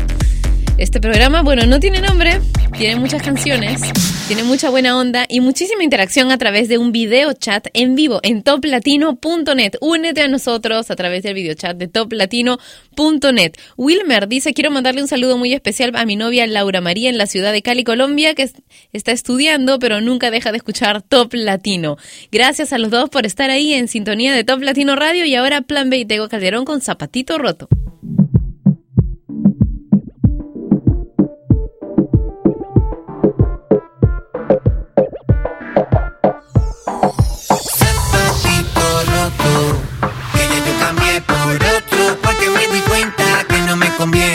[0.78, 2.40] Este programa, bueno, no tiene nombre,
[2.76, 3.80] tiene muchas canciones,
[4.26, 8.20] tiene mucha buena onda y muchísima interacción a través de un video chat en vivo
[8.22, 9.72] en toplatino.net.
[9.80, 13.52] Únete a nosotros a través del video chat de toplatino.net.
[13.76, 17.26] Wilmer dice, quiero mandarle un saludo muy especial a mi novia Laura María en la
[17.26, 18.50] ciudad de Cali, Colombia, que
[18.92, 21.98] está estudiando pero nunca deja de escuchar Top Latino.
[22.32, 25.60] Gracias a los dos por estar ahí en sintonía de Top Latino Radio y ahora
[25.60, 27.68] Plan B y Tego Calderón con Zapatito Roto.
[44.02, 44.31] conviene.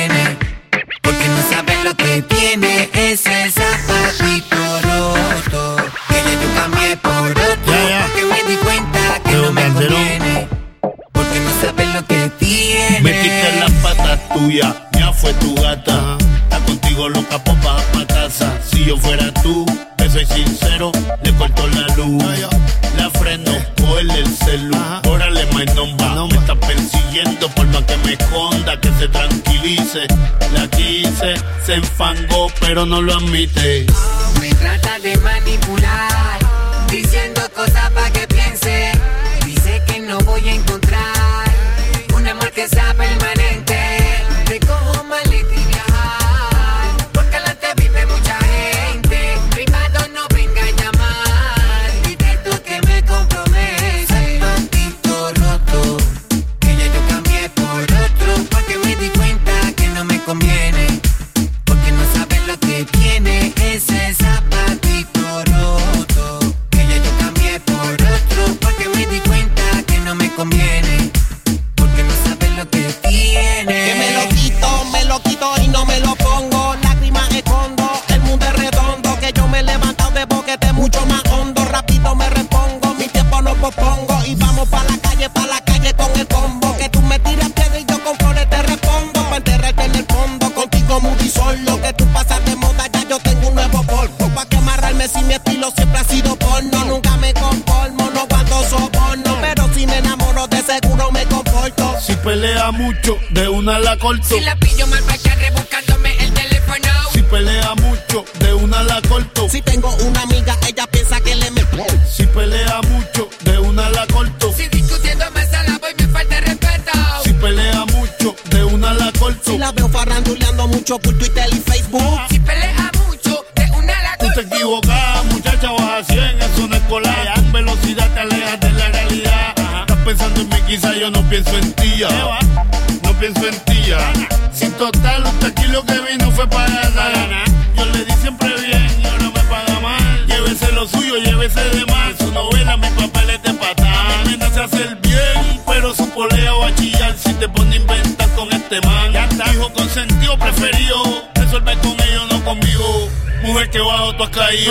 [32.78, 33.88] pero no lo admite.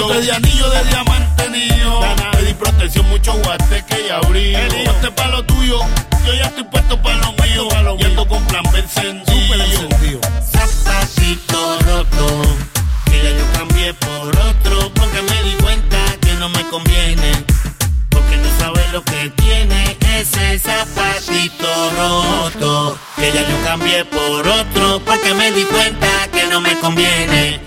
[0.05, 2.01] Te di anillo de diamante niño.
[2.32, 4.55] Te di protección, mucho guate que ya abrí.
[4.85, 5.81] Ponte pa' lo tuyo.
[6.27, 7.68] Yo ya estoy puesto pa' lo mío.
[7.98, 10.20] Y ando con plan B encendido.
[10.52, 12.27] Zapatito roto.
[13.06, 14.93] Que ya yo cambié por otro.
[14.94, 17.32] Porque me di cuenta que no me conviene.
[18.10, 22.98] Porque no sabe lo que tiene ese zapatito roto.
[23.16, 25.01] Que ya yo cambié por otro.
[25.05, 27.65] Porque me di cuenta que no me conviene.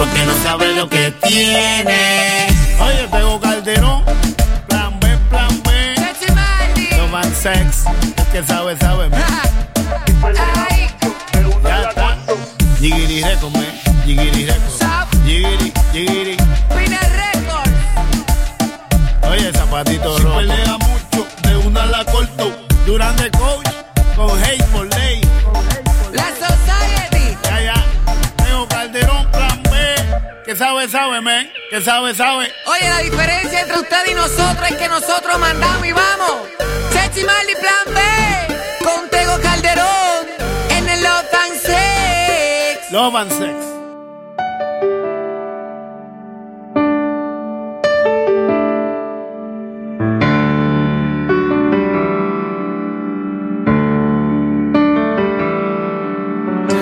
[0.00, 2.46] Porque no sabe lo que tiene.
[2.80, 4.02] Oye, tengo Calderón.
[4.66, 5.94] Plan B, plan B.
[6.96, 7.84] No man sex.
[8.32, 9.10] Que sabe, sabe.
[11.64, 12.16] Ya está.
[12.78, 13.66] Jigiri Record, man.
[14.06, 15.26] Jigiri Record.
[15.26, 16.36] Jigiri, jigiri.
[19.30, 20.36] Oye, zapatito roto.
[20.38, 22.56] pelea mucho, de una la corto.
[22.86, 23.68] Durán de coach,
[24.16, 24.64] con hate
[30.50, 31.48] Que sabe, sabe, man.
[31.70, 32.52] Que sabe, sabe.
[32.66, 36.48] Oye, la diferencia entre usted y nosotros es que nosotros mandamos y vamos.
[36.92, 38.84] Chechi Marley Plan B.
[38.84, 40.26] Con Tego Calderón.
[40.70, 42.90] En el Love and Sex.
[42.90, 43.79] Love and sex.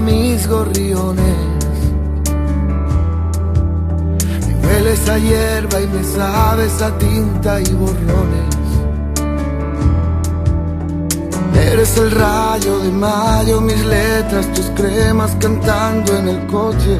[0.00, 1.36] mis gorriones.
[4.46, 8.58] Me hueles a hierba y me sabes a tinta y borrones.
[11.72, 16.98] Eres el rayo de mayo, mis letras, tus cremas cantando en el coche.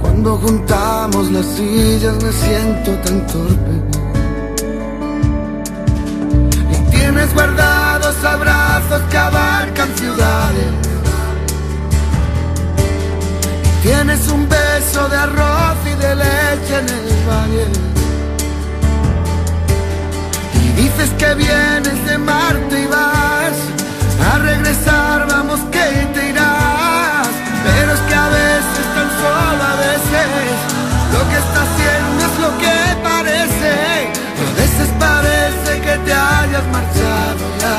[0.00, 3.74] Cuando juntamos las sillas me siento tan torpe.
[6.72, 10.88] Y tienes guardados abrazos que abarcan ciudades.
[13.88, 17.66] Tienes un beso de arroz y de leche en el valle.
[20.62, 23.56] Y dices que vienes de Marte y vas
[24.30, 27.28] a regresar, vamos que te irás.
[27.64, 30.56] Pero es que a veces, tan solo a veces,
[31.14, 33.72] lo que está haciendo es lo que parece.
[34.44, 37.78] A veces parece que te hayas marchado ya.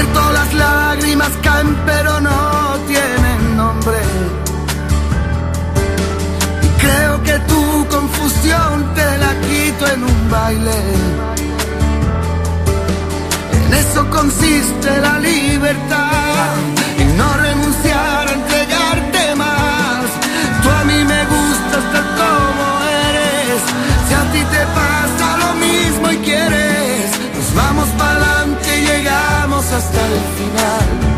[0.00, 3.98] Y cierto las lágrimas caen pero no tienen nombre.
[6.62, 10.80] Y creo que tu confusión te la quito en un baile.
[13.52, 16.54] En eso consiste la libertad,
[16.98, 20.04] en no renunciar a entregarte más.
[20.62, 22.66] Tú a mí me gustas tal como
[23.06, 23.60] eres.
[24.08, 28.29] Si a ti te pasa lo mismo y quieres, nos vamos para llegamos
[29.72, 31.09] hasta el final.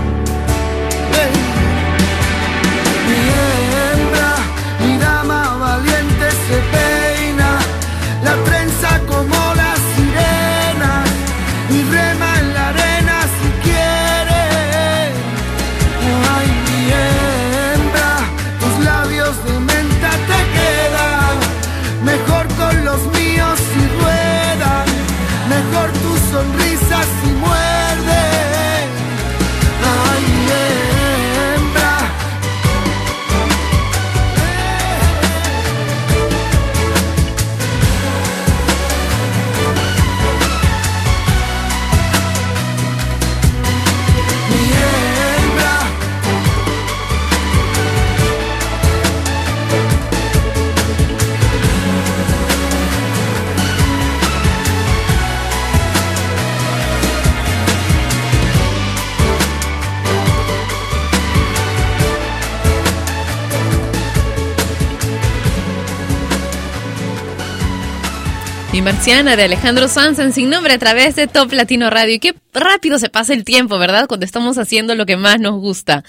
[68.82, 72.16] Marciana de Alejandro Sanz en Sin Nombre a través de Top Latino Radio.
[72.16, 74.09] Y qué rápido se pasa el tiempo, ¿verdad?
[74.09, 76.02] Cuando estamos haciendo lo que más nos gusta.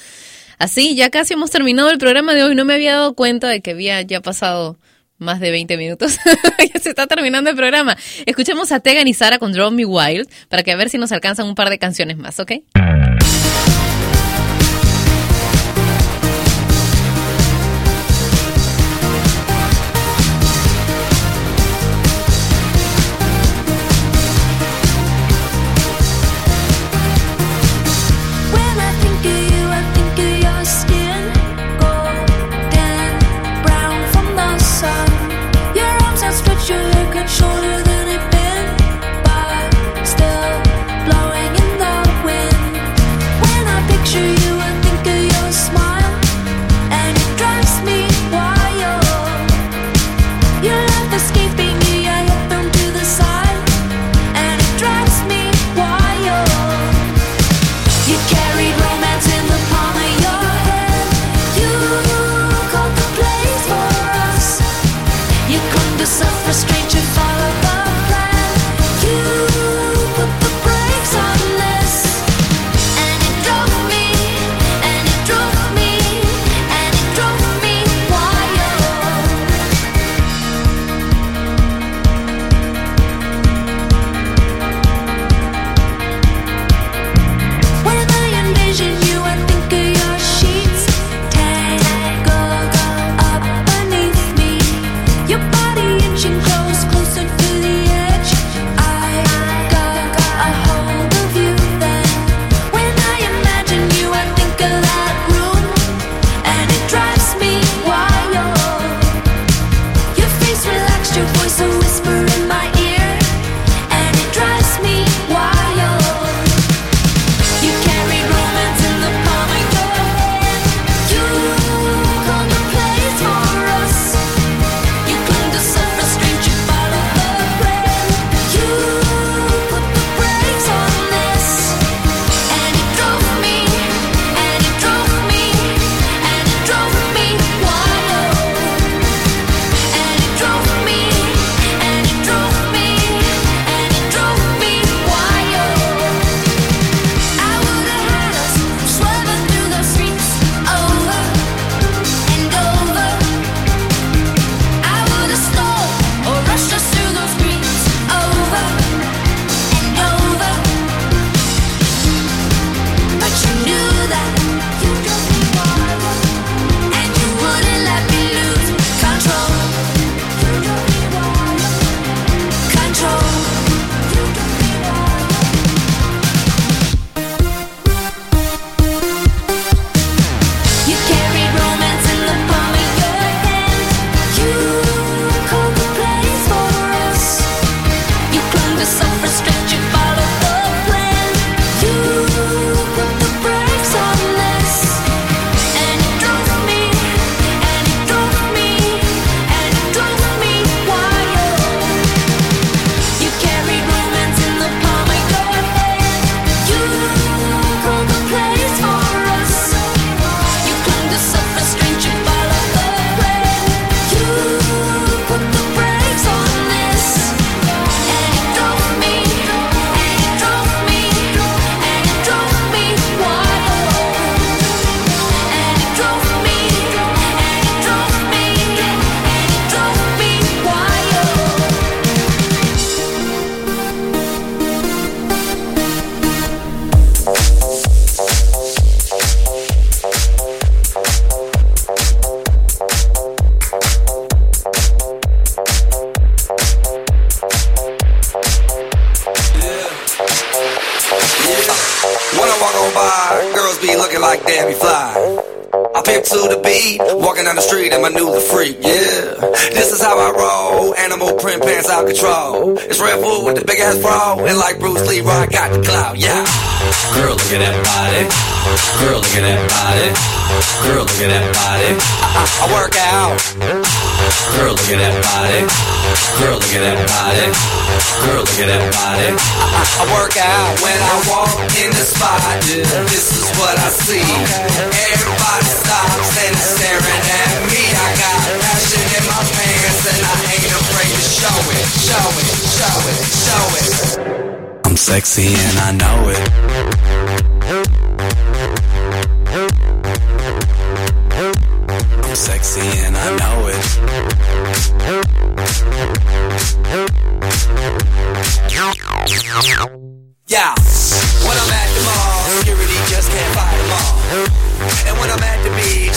[0.57, 2.55] Así, ya casi hemos terminado el programa de hoy.
[2.55, 4.77] No me había dado cuenta de que había ya pasado
[5.19, 6.17] más de 20 minutos.
[6.73, 7.95] ya se está terminando el programa.
[8.25, 11.11] Escuchemos a Tegan y Sara con Draw Me Wild para que a ver si nos
[11.11, 12.53] alcanzan un par de canciones más, ¿ok?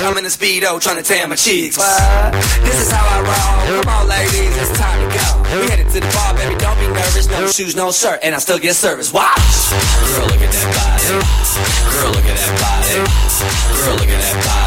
[0.06, 1.76] I'm in a speedo trying to tan my cheeks.
[1.76, 2.32] What?
[2.62, 3.82] This is how I roll.
[3.82, 5.26] Come on, ladies, it's time to go.
[5.58, 7.26] We headed to the bar, baby, don't be nervous.
[7.28, 9.12] No shoes, no shirt, and I still get service.
[9.12, 9.34] Watch.
[9.34, 11.10] Girl, look at that body.
[11.10, 13.02] Girl, look at that body.
[13.82, 14.65] Girl, look at that body.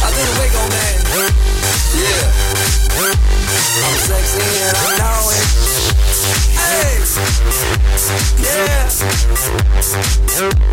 [0.00, 0.96] I do the wiggle, man.
[1.98, 2.30] Yeah.
[2.98, 5.46] I'm sexy and I know it.
[6.58, 6.98] Hey.
[8.42, 8.88] Yeah.
[10.38, 10.72] Girl, look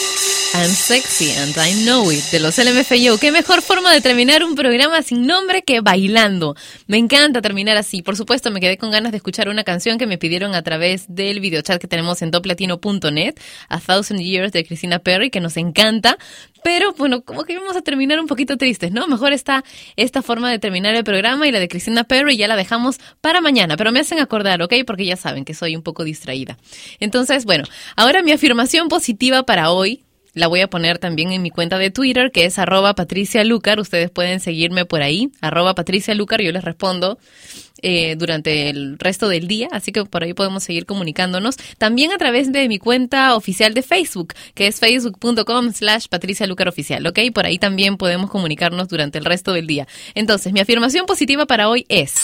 [0.53, 3.17] I'm sexy and I know it, de los LMFAO.
[3.19, 6.55] Qué mejor forma de terminar un programa sin nombre que bailando.
[6.87, 8.01] Me encanta terminar así.
[8.01, 11.05] Por supuesto, me quedé con ganas de escuchar una canción que me pidieron a través
[11.07, 13.35] del videochat que tenemos en toplatino.net,
[13.69, 16.17] A Thousand Years de Christina Perry, que nos encanta.
[16.63, 19.07] Pero bueno, como que vamos a terminar un poquito tristes, ¿no?
[19.07, 19.63] Mejor está
[19.95, 23.39] esta forma de terminar el programa y la de Christina Perry ya la dejamos para
[23.39, 23.77] mañana.
[23.77, 24.73] Pero me hacen acordar, ¿ok?
[24.85, 26.57] Porque ya saben que soy un poco distraída.
[26.99, 27.63] Entonces, bueno,
[27.95, 30.03] ahora mi afirmación positiva para hoy
[30.33, 33.79] la voy a poner también en mi cuenta de Twitter, que es arroba Patricia Lucar.
[33.79, 36.41] Ustedes pueden seguirme por ahí, arroba Patricia Lucar.
[36.41, 37.19] Yo les respondo
[37.81, 41.57] eh, durante el resto del día, así que por ahí podemos seguir comunicándonos.
[41.77, 46.67] También a través de mi cuenta oficial de Facebook, que es facebook.com slash Patricia Lucar
[46.67, 47.11] Oficial.
[47.33, 49.87] Por ahí también podemos comunicarnos durante el resto del día.
[50.15, 52.15] Entonces, mi afirmación positiva para hoy es...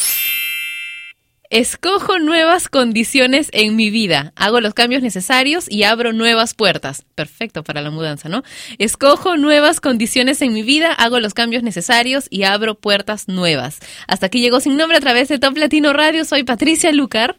[1.50, 7.06] Escojo nuevas condiciones en mi vida, hago los cambios necesarios y abro nuevas puertas.
[7.16, 8.44] Perfecto para la mudanza, ¿no?
[8.80, 13.80] Escojo nuevas condiciones en mi vida, hago los cambios necesarios y abro puertas nuevas.
[14.08, 16.26] Hasta aquí llegó sin nombre a través de Top Latino Radio.
[16.26, 17.38] Soy Patricia Lucar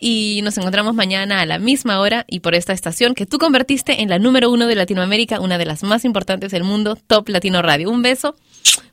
[0.00, 4.02] y nos encontramos mañana a la misma hora y por esta estación que tú convertiste
[4.02, 7.62] en la número uno de Latinoamérica, una de las más importantes del mundo, Top Latino
[7.62, 7.90] Radio.
[7.90, 8.34] Un beso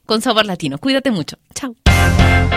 [0.05, 0.77] con sabor latino.
[0.77, 1.37] Cuídate mucho.
[1.55, 1.75] Chao.